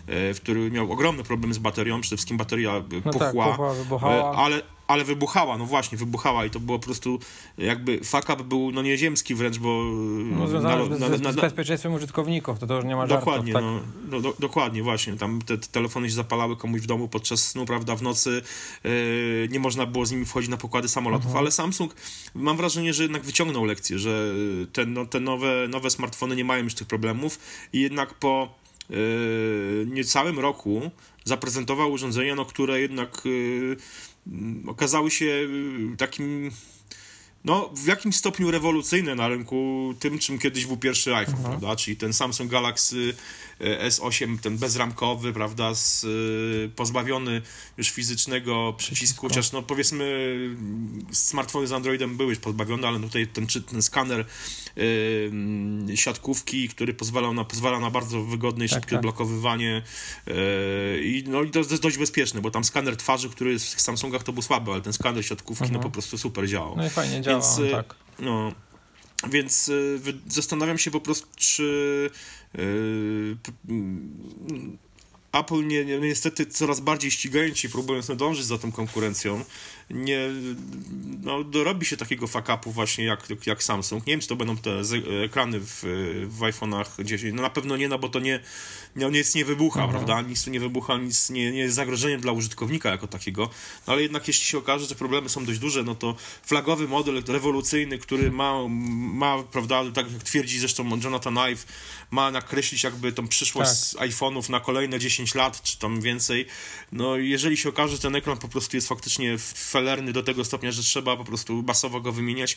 e, 0.07 0.35
który 0.35 0.71
miał 0.71 0.93
ogromny 0.93 1.25
problem 1.25 1.55
z 1.55 1.59
baterią, 1.59 2.01
przede 2.01 2.17
wszystkim 2.17 2.37
bateria 2.37 2.83
no 3.05 3.13
pochła, 3.13 3.59
tak, 4.01 4.11
ale 4.37 4.63
ale 4.89 5.05
wybuchała, 5.05 5.59
no 5.59 5.67
właśnie, 5.67 5.99
wybuchała 5.99 6.45
i 6.45 6.51
to 6.51 6.61
było 6.61 6.79
po 6.79 6.85
prostu 6.85 7.19
jakby 7.59 8.05
fuck 8.05 8.31
up 8.31 8.45
był 8.45 8.71
no 8.73 8.83
nieziemski 8.83 9.35
wręcz, 9.35 9.59
bo... 9.59 9.85
No 10.25 10.49
związane 10.49 10.89
na, 10.89 11.09
na, 11.09 11.19
na, 11.19 11.33
z 11.33 11.37
bezpieczeństwem 11.37 11.95
użytkowników, 11.95 12.59
to 12.59 12.67
to 12.67 12.77
już 12.77 12.85
nie 12.85 12.97
ma 12.97 13.07
żartów. 13.07 13.25
Dokładnie, 13.25 13.53
tak? 13.53 13.63
no, 13.63 13.81
no 14.11 14.21
do, 14.21 14.35
dokładnie, 14.39 14.83
właśnie, 14.83 15.17
tam 15.17 15.43
te, 15.43 15.59
te, 15.59 15.69
telefony 15.69 16.09
się 16.09 16.15
zapalały 16.15 16.57
komuś 16.57 16.81
w 16.81 16.87
domu 16.87 17.09
podczas 17.09 17.49
snu, 17.49 17.67
prawda, 17.67 17.97
w 17.97 18.03
nocy, 18.03 18.43
yy, 18.85 19.49
nie 19.51 19.61
można 19.61 19.87
było 19.87 20.07
z 20.07 20.13
nimi 20.13 20.25
wchodzić 20.25 20.51
na 20.51 20.57
pokłady 20.57 20.89
samolotów, 20.89 21.27
mhm. 21.27 21.39
ale 21.39 21.51
Samsung, 21.51 21.95
mam 22.35 22.57
wrażenie, 22.57 22.95
że 22.95 23.03
jednak 23.03 23.23
wyciągnął 23.23 23.65
lekcję, 23.65 23.99
że 23.99 24.35
te, 24.73 24.87
no, 24.87 25.07
te 25.07 25.21
nowe, 25.21 25.69
nowe 25.69 25.91
smartfony 25.91 26.37
nie 26.37 26.45
mają 26.45 26.65
już 26.65 26.75
tych 26.75 26.87
problemów 26.87 27.39
i 27.73 27.81
jednak 27.81 28.15
po 28.15 28.55
yy, 28.91 29.87
niecałym 29.91 30.39
roku 30.39 30.91
zaprezentował 31.25 31.93
urządzenia, 31.93 32.35
no, 32.35 32.45
które 32.45 32.81
jednak 32.81 33.23
yy, 33.25 33.77
okazały 34.67 35.11
się 35.11 35.25
y, 35.25 35.97
takim 35.99 36.51
no, 37.45 37.71
w 37.75 37.87
jakimś 37.87 38.17
stopniu 38.17 38.51
rewolucyjne 38.51 39.15
na 39.15 39.29
rynku 39.29 39.95
tym, 40.01 40.19
czym 40.19 40.39
kiedyś 40.39 40.67
był 40.67 40.77
pierwszy 40.77 41.15
iPhone, 41.15 41.37
mhm. 41.37 41.59
prawda? 41.61 41.77
Czyli 41.77 41.97
ten 41.97 42.13
Samsung 42.13 42.51
Galaxy 42.51 43.15
S8, 43.61 44.39
ten 44.39 44.59
bezramkowy, 44.59 45.33
prawda, 45.33 45.75
z, 45.75 46.05
e, 46.05 46.09
pozbawiony 46.69 47.43
już 47.79 47.91
fizycznego 47.91 48.75
przycisku, 48.77 49.29
chociaż 49.29 49.53
no 49.53 49.63
powiedzmy 49.63 50.39
smartfony 51.13 51.67
z 51.67 51.73
Androidem 51.73 52.17
były 52.17 52.29
już 52.29 52.39
pozbawione, 52.39 52.89
ale 52.89 53.01
tutaj 53.01 53.27
ten, 53.27 53.47
ten 53.47 53.83
skaner 53.83 54.25
yy, 54.77 55.97
siatkówki, 55.97 56.69
który 56.69 56.95
pozwalał 56.95 57.35
na, 57.35 57.45
pozwala 57.45 57.81
na 57.81 57.91
bardzo 57.91 58.25
wygodne 58.25 58.65
i 58.65 58.69
tak, 58.69 58.79
szybkie 58.79 58.97
tak. 58.97 59.03
blokowywanie 59.03 59.83
yy, 60.27 60.35
i 61.03 61.25
no 61.27 61.43
i 61.43 61.51
to 61.51 61.59
jest 61.59 61.83
dość 61.83 61.99
bezpieczne, 61.99 62.41
bo 62.41 62.51
tam 62.51 62.65
skaner 62.65 62.97
twarzy, 62.97 63.31
który 63.31 63.59
w 63.59 63.63
Samsungach 63.63 64.23
to 64.23 64.33
był 64.33 64.43
słaby, 64.43 64.73
ale 64.73 64.81
ten 64.81 64.93
skaner 64.93 65.27
siatkówki 65.27 65.65
mhm. 65.65 65.81
no 65.81 65.89
po 65.89 65.91
prostu 65.91 66.19
super 66.19 66.49
działał. 66.49 66.77
No 66.77 66.87
i 66.87 66.91
fajnie 66.91 67.21
działa, 67.21 67.41
Więc, 67.41 67.73
tak. 67.73 67.95
No, 68.19 68.53
więc 69.31 69.69
y, 69.69 70.01
zastanawiam 70.29 70.79
się 70.79 70.91
po 70.91 71.01
prostu, 71.01 71.27
czy 71.37 72.11
y, 72.59 73.37
Apple 75.33 75.67
nie, 75.67 75.85
nie, 75.85 75.99
niestety 75.99 76.47
coraz 76.47 76.81
bardziej 76.81 77.11
ścigając 77.11 77.59
próbując 77.73 78.09
nadążyć 78.09 78.45
za 78.45 78.59
tą 78.59 78.73
konkurencją, 78.73 79.45
nie 79.91 80.29
no, 81.23 81.45
dorobi 81.45 81.87
się 81.87 81.97
takiego 81.97 82.27
fakapu 82.27 82.73
właśnie 82.73 83.05
jak, 83.05 83.29
jak 83.47 83.63
Samsung. 83.63 84.07
Nie 84.07 84.13
wiem, 84.13 84.21
czy 84.21 84.29
to 84.29 84.37
będą 84.37 84.57
te 84.57 84.71
ekrany 85.25 85.61
w, 85.61 85.83
w 86.29 86.41
iPhone'ach 86.41 87.05
10. 87.05 87.35
No 87.35 87.43
na 87.43 87.51
pewno 87.51 87.77
nie, 87.77 87.89
no 87.89 87.99
bo 87.99 88.09
to 88.09 88.21
nie, 88.21 88.41
nie 88.97 89.11
nic 89.11 89.35
nie 89.35 89.45
wybucha, 89.45 89.85
mhm. 89.85 90.05
prawda? 90.05 90.29
Nic 90.29 90.45
tu 90.45 90.51
nie 90.51 90.61
wybucha, 90.61 90.97
nic 90.97 91.31
nie, 91.31 91.53
nie 91.53 91.59
jest 91.59 91.75
zagrożeniem 91.75 92.21
dla 92.21 92.33
użytkownika 92.33 92.91
jako 92.91 93.07
takiego. 93.07 93.51
No 93.87 93.93
ale 93.93 94.03
jednak 94.03 94.29
jeśli 94.29 94.45
się 94.45 94.59
okaże, 94.59 94.87
że 94.87 94.95
problemy 94.95 95.29
są 95.29 95.45
dość 95.45 95.59
duże, 95.59 95.83
no 95.83 95.95
to 95.95 96.17
flagowy 96.43 96.89
model 96.89 97.23
rewolucyjny, 97.29 97.99
który 97.99 98.31
ma, 98.31 98.69
ma 98.69 99.43
prawda, 99.43 99.85
tak 99.95 100.13
jak 100.13 100.23
twierdzi 100.23 100.59
zresztą 100.59 101.01
Jonathan 101.05 101.39
Ive, 101.39 101.67
ma 102.11 102.31
nakreślić 102.31 102.85
jakby 102.85 103.13
tą 103.13 103.29
przyszłość 103.29 103.93
tak. 103.93 104.09
iPhone'ów 104.09 104.51
na 104.51 104.61
kolejne 104.61 104.99
10 104.99 105.35
lat, 105.35 105.63
czy 105.63 105.79
tam 105.79 106.01
więcej. 106.01 106.47
No 106.93 107.17
jeżeli 107.17 107.57
się 107.57 107.69
okaże, 107.69 107.97
że 107.97 108.03
ten 108.03 108.17
ekran 108.17 108.39
po 108.39 108.49
prostu 108.49 108.77
jest 108.77 108.89
faktycznie 108.89 109.39
felerny 109.79 110.13
do 110.13 110.23
tego 110.23 110.45
stopnia, 110.45 110.73
że 110.73 110.83
trzeba 110.83 111.17
po 111.17 111.25
prostu 111.25 111.63
masowo 111.63 112.01
go 112.01 112.13
wymieniać, 112.13 112.57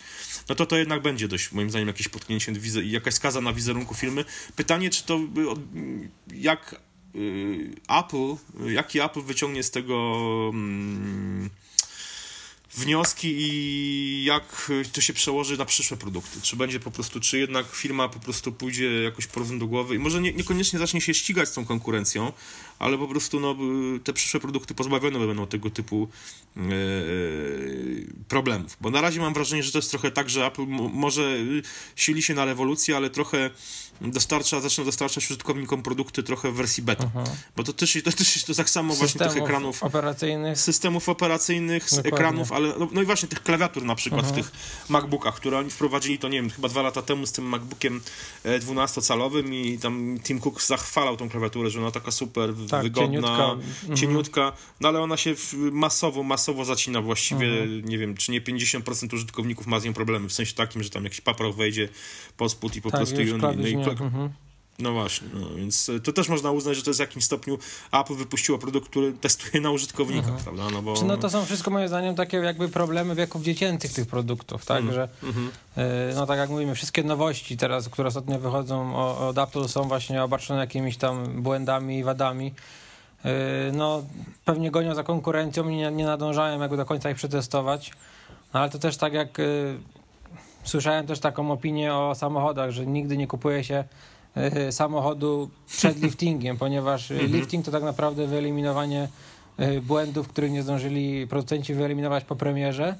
no 0.49 0.55
to 0.55 0.65
to 0.65 0.77
jednak 0.77 1.01
będzie 1.01 1.27
dość, 1.27 1.51
moim 1.51 1.69
zdaniem, 1.69 1.87
jakieś 1.87 2.07
potknięcie, 2.07 2.53
jakaś 2.83 3.13
skaza 3.13 3.41
na 3.41 3.53
wizerunku 3.53 3.95
firmy. 3.95 4.25
Pytanie, 4.55 4.89
czy 4.89 5.03
to 5.03 5.19
jak 6.33 6.81
y, 7.15 7.75
Apple, 7.99 8.35
jaki 8.73 8.99
Apple 8.99 9.21
wyciągnie 9.21 9.63
z 9.63 9.71
tego 9.71 9.95
mm, 10.53 11.49
wnioski 12.73 13.35
i 13.37 14.23
jak 14.23 14.71
to 14.93 15.01
się 15.01 15.13
przełoży 15.13 15.57
na 15.57 15.65
przyszłe 15.65 15.97
produkty. 15.97 16.41
Czy 16.41 16.55
będzie 16.55 16.79
po 16.79 16.91
prostu, 16.91 17.19
czy 17.19 17.39
jednak 17.39 17.65
firma 17.71 18.09
po 18.09 18.19
prostu 18.19 18.51
pójdzie 18.51 19.03
jakoś 19.03 19.27
po 19.27 19.41
do 19.41 19.67
głowy 19.67 19.95
i 19.95 19.99
może 19.99 20.21
nie, 20.21 20.33
niekoniecznie 20.33 20.79
zacznie 20.79 21.01
się 21.01 21.13
ścigać 21.13 21.49
z 21.49 21.53
tą 21.53 21.65
konkurencją, 21.65 22.31
ale 22.79 22.97
po 22.97 23.07
prostu 23.07 23.39
no, 23.39 23.55
te 24.03 24.13
przyszłe 24.13 24.39
produkty 24.39 24.73
pozbawione 24.73 25.27
będą 25.27 25.47
tego 25.47 25.69
typu 25.69 26.07
e, 26.57 26.61
problemów. 28.27 28.77
Bo 28.81 28.89
na 28.89 29.01
razie 29.01 29.19
mam 29.19 29.33
wrażenie, 29.33 29.63
że 29.63 29.71
to 29.71 29.77
jest 29.77 29.89
trochę 29.89 30.11
tak, 30.11 30.29
że 30.29 30.45
Apple 30.45 30.65
może 30.93 31.37
sili 31.95 32.23
się 32.23 32.33
na 32.33 32.45
rewolucję, 32.45 32.95
ale 32.95 33.09
trochę 33.09 33.49
dostarcza, 34.01 34.59
zaczyna 34.59 34.85
dostarczać 34.85 35.25
użytkownikom 35.25 35.83
produkty 35.83 36.23
trochę 36.23 36.51
w 36.51 36.55
wersji 36.55 36.83
beta. 36.83 37.11
Aha. 37.15 37.23
Bo 37.55 37.63
to 37.63 37.73
też, 37.73 37.97
to 38.03 38.11
też 38.11 38.43
to 38.43 38.55
tak 38.55 38.69
samo 38.69 38.93
systemów 38.93 38.97
właśnie 38.97 39.33
tych 39.33 39.43
ekranów. 39.43 39.83
operacyjnych. 39.83 40.59
Systemów 40.59 41.09
operacyjnych, 41.09 41.89
z 41.89 41.97
ekranów, 41.97 42.51
ale 42.61 42.73
no, 42.79 42.87
no, 42.91 43.01
i 43.01 43.05
właśnie 43.05 43.29
tych 43.29 43.43
klawiatur 43.43 43.83
na 43.83 43.95
przykład 43.95 44.21
Aha. 44.23 44.33
w 44.33 44.35
tych 44.35 44.51
MacBookach, 44.89 45.35
które 45.35 45.57
oni 45.57 45.69
wprowadzili, 45.69 46.19
to 46.19 46.29
nie 46.29 46.41
wiem, 46.41 46.49
chyba 46.49 46.67
dwa 46.67 46.81
lata 46.81 47.01
temu 47.01 47.25
z 47.25 47.31
tym 47.31 47.45
MacBookiem 47.45 48.01
12-calowym 48.45 49.51
e, 49.51 49.55
i 49.55 49.77
tam 49.77 50.19
Tim 50.23 50.39
Cook 50.39 50.63
zachwalał 50.63 51.17
tą 51.17 51.29
klawiaturę, 51.29 51.69
że 51.69 51.79
ona 51.79 51.91
taka 51.91 52.11
super 52.11 52.53
tak, 52.69 52.83
wygodna, 52.83 53.07
cieniutka. 53.07 53.51
Mhm. 53.51 53.97
cieniutka, 53.97 54.53
no 54.81 54.89
ale 54.89 55.01
ona 55.01 55.17
się 55.17 55.35
masowo, 55.71 56.23
masowo 56.23 56.65
zacina 56.65 57.01
właściwie, 57.01 57.47
mhm. 57.47 57.85
nie 57.85 57.97
wiem, 57.97 58.17
czy 58.17 58.31
nie 58.31 58.41
50% 58.41 59.13
użytkowników 59.13 59.67
ma 59.67 59.79
z 59.79 59.85
nią 59.85 59.93
problemy, 59.93 60.29
w 60.29 60.33
sensie 60.33 60.53
takim, 60.53 60.83
że 60.83 60.89
tam 60.89 61.03
jakiś 61.03 61.21
paprok 61.21 61.55
wejdzie 61.55 61.89
po 62.37 62.49
spód 62.49 62.75
i 62.75 62.81
po 62.81 62.91
tak, 62.91 62.99
prostu 62.99 63.21
i, 63.21 63.31
on, 63.31 63.41
no 63.41 63.67
i 63.67 63.73
mhm. 63.73 64.29
No 64.79 64.91
właśnie, 64.91 65.27
no, 65.33 65.55
więc 65.55 65.91
to 66.03 66.13
też 66.13 66.29
można 66.29 66.51
uznać, 66.51 66.77
że 66.77 66.83
to 66.83 66.89
jest 66.89 66.99
w 66.99 67.01
jakimś 67.01 67.23
stopniu 67.23 67.57
Apple 67.91 68.15
wypuściło 68.15 68.57
produkt, 68.57 68.89
który 68.89 69.13
testuje 69.13 69.61
na 69.63 69.71
użytkownikach, 69.71 70.29
mhm. 70.29 70.43
prawda? 70.43 70.69
No, 70.69 70.81
bo... 70.81 70.93
no 71.05 71.17
to 71.17 71.29
są 71.29 71.45
wszystko 71.45 71.71
moim 71.71 71.87
zdaniem 71.87 72.15
takie 72.15 72.37
jakby 72.37 72.69
problemy 72.69 73.15
wieków 73.15 73.43
dziecięcych 73.43 73.93
tych 73.93 74.07
produktów, 74.07 74.65
tak, 74.65 74.81
mm. 74.81 74.93
że 74.93 75.09
mhm. 75.23 75.51
y, 75.77 76.15
no 76.15 76.25
tak 76.25 76.37
jak 76.37 76.49
mówimy, 76.49 76.75
wszystkie 76.75 77.03
nowości 77.03 77.57
teraz, 77.57 77.89
które 77.89 78.07
ostatnio 78.07 78.39
wychodzą 78.39 78.95
od 79.17 79.37
Apple 79.37 79.67
są 79.67 79.83
właśnie 79.83 80.23
obarczone 80.23 80.59
jakimiś 80.59 80.97
tam 80.97 81.41
błędami 81.41 81.97
i 81.97 82.03
wadami. 82.03 82.53
Y, 83.25 83.29
no 83.73 84.03
pewnie 84.45 84.71
gonią 84.71 84.95
za 84.95 85.03
konkurencją 85.03 85.69
i 85.69 85.75
nie, 85.75 85.91
nie 85.91 86.05
nadążają 86.05 86.61
jakby 86.61 86.77
do 86.77 86.85
końca 86.85 87.09
ich 87.09 87.17
przetestować, 87.17 87.91
no, 88.53 88.59
ale 88.59 88.69
to 88.69 88.79
też 88.79 88.97
tak 88.97 89.13
jak 89.13 89.39
y, 89.39 89.77
słyszałem 90.63 91.07
też 91.07 91.19
taką 91.19 91.51
opinię 91.51 91.93
o 91.93 92.15
samochodach, 92.15 92.71
że 92.71 92.85
nigdy 92.85 93.17
nie 93.17 93.27
kupuje 93.27 93.63
się 93.63 93.83
samochodu 94.71 95.49
przed 95.67 96.01
liftingiem, 96.03 96.57
ponieważ 96.57 97.11
mhm. 97.11 97.31
lifting 97.31 97.65
to 97.65 97.71
tak 97.71 97.83
naprawdę 97.83 98.27
wyeliminowanie 98.27 99.07
y, 99.59 99.81
błędów, 99.81 100.27
których 100.27 100.51
nie 100.51 100.63
zdążyli 100.63 101.27
producenci 101.27 101.73
wyeliminować 101.73 102.23
po 102.23 102.35
premierze 102.35 102.95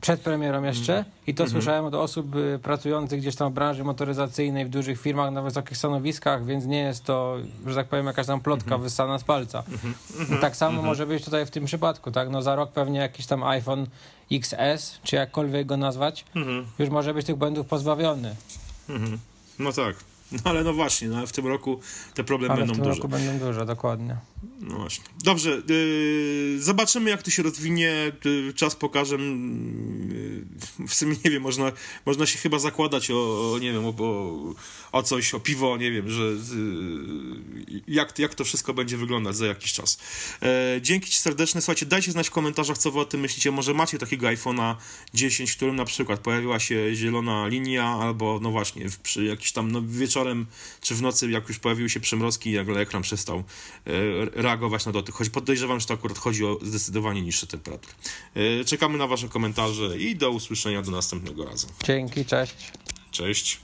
przed 0.00 0.20
premierą 0.20 0.62
jeszcze 0.62 0.96
Mhm. 0.98 1.14
i 1.26 1.34
to 1.34 1.48
słyszałem 1.48 1.84
od 1.84 1.94
osób 1.94 2.26
pracujących 2.62 3.20
gdzieś 3.20 3.36
tam 3.36 3.50
w 3.52 3.54
branży 3.54 3.84
motoryzacyjnej 3.84 4.64
w 4.64 4.68
dużych 4.68 5.00
firmach 5.00 5.32
na 5.32 5.42
wysokich 5.42 5.76
stanowiskach, 5.78 6.44
więc 6.44 6.64
nie 6.64 6.78
jest 6.78 7.04
to, 7.04 7.36
że 7.66 7.74
tak 7.74 7.86
powiem, 7.88 8.06
jakaś 8.06 8.26
tam 8.26 8.40
plotka 8.40 8.64
Mhm. 8.64 8.82
wyssana 8.82 9.18
z 9.18 9.24
palca. 9.24 9.62
I 10.36 10.40
tak 10.40 10.56
samo 10.56 10.82
może 10.82 11.06
być 11.06 11.24
tutaj 11.24 11.46
w 11.46 11.50
tym 11.50 11.64
przypadku, 11.64 12.10
tak? 12.10 12.30
No 12.30 12.42
za 12.42 12.56
rok 12.56 12.72
pewnie 12.72 12.98
jakiś 13.00 13.26
tam 13.26 13.42
iPhone 13.44 13.86
XS, 14.32 14.98
czy 15.02 15.16
jakkolwiek 15.16 15.66
go 15.66 15.76
nazwać, 15.76 16.24
Mhm. 16.36 16.66
już 16.78 16.88
może 16.88 17.14
być 17.14 17.26
tych 17.26 17.36
błędów 17.36 17.66
pozbawiony. 17.66 18.34
Mhm. 18.88 19.18
No 19.58 19.72
tak. 19.72 19.96
No 20.32 20.38
ale 20.44 20.64
no 20.64 20.72
właśnie, 20.72 21.08
no, 21.08 21.16
ale 21.18 21.26
w 21.26 21.32
tym 21.32 21.46
roku 21.46 21.80
te 22.14 22.24
problemy 22.24 22.54
Ale 22.54 22.64
w 22.64 22.66
będą 22.66 22.74
tym 22.74 22.84
duże. 22.84 22.96
roku 22.96 23.08
będą 23.08 23.46
duże, 23.46 23.66
dokładnie. 23.66 24.16
No 24.60 24.76
właśnie. 24.76 25.04
Dobrze, 25.24 25.62
yy, 25.68 26.62
zobaczymy 26.62 27.10
jak 27.10 27.22
to 27.22 27.30
się 27.30 27.42
rozwinie, 27.42 28.12
yy, 28.24 28.52
czas 28.54 28.76
pokaże. 28.76 29.16
Yy, 29.16 30.88
w 30.88 30.94
sumie 30.94 31.16
nie 31.24 31.30
wiem, 31.30 31.42
można, 31.42 31.72
można 32.06 32.26
się 32.26 32.38
chyba 32.38 32.58
zakładać 32.58 33.10
o, 33.10 33.52
o 33.52 33.58
nie 33.58 33.72
wiem, 33.72 33.84
o, 33.84 33.94
o, 33.98 34.54
o 34.92 35.02
coś, 35.02 35.34
o 35.34 35.40
piwo, 35.40 35.76
nie 35.76 35.90
wiem, 35.90 36.10
że 36.10 36.22
yy, 36.22 37.82
jak, 37.88 38.18
jak 38.18 38.34
to 38.34 38.44
wszystko 38.44 38.74
będzie 38.74 38.96
wyglądać 38.96 39.36
za 39.36 39.46
jakiś 39.46 39.72
czas. 39.72 39.98
Yy, 40.42 40.48
dzięki 40.80 41.10
Ci 41.10 41.18
serdeczne, 41.18 41.60
słuchajcie, 41.60 41.86
dajcie 41.86 42.12
znać 42.12 42.28
w 42.28 42.30
komentarzach, 42.30 42.78
co 42.78 42.90
Wy 42.90 43.00
o 43.00 43.04
tym 43.04 43.20
myślicie. 43.20 43.50
Może 43.50 43.74
macie 43.74 43.98
takiego 43.98 44.26
iPhone'a 44.26 44.74
10, 45.14 45.50
w 45.50 45.56
którym 45.56 45.76
na 45.76 45.84
przykład 45.84 46.20
pojawiła 46.20 46.58
się 46.58 46.94
zielona 46.94 47.46
linia, 47.46 47.86
albo 47.86 48.38
no 48.42 48.50
właśnie, 48.50 48.90
w, 48.90 48.98
przy 48.98 49.24
jakiś 49.24 49.52
tam 49.52 49.72
no, 49.72 49.82
wieczorem 50.20 50.46
czy 50.80 50.94
w 50.94 51.02
nocy, 51.02 51.30
jak 51.30 51.48
już 51.48 51.58
pojawiły 51.58 51.90
się 51.90 52.00
przymrozki, 52.00 52.52
jak 52.52 52.68
ekran 52.68 53.02
przestał 53.02 53.38
e, 53.38 53.42
reagować 54.42 54.86
na 54.86 54.92
dotyk. 54.92 55.14
Choć 55.14 55.28
podejrzewam, 55.28 55.80
że 55.80 55.86
to 55.86 55.94
akurat 55.94 56.18
chodzi 56.18 56.44
o 56.44 56.58
zdecydowanie 56.62 57.22
niższe 57.22 57.46
temperatury. 57.46 57.92
E, 58.34 58.64
Czekamy 58.64 58.98
na 58.98 59.06
Wasze 59.06 59.28
komentarze 59.28 59.98
i 59.98 60.16
do 60.16 60.30
usłyszenia 60.30 60.82
do 60.82 60.90
następnego 60.90 61.44
razu. 61.44 61.66
Dzięki, 61.84 62.24
cześć. 62.24 62.72
Cześć. 63.10 63.60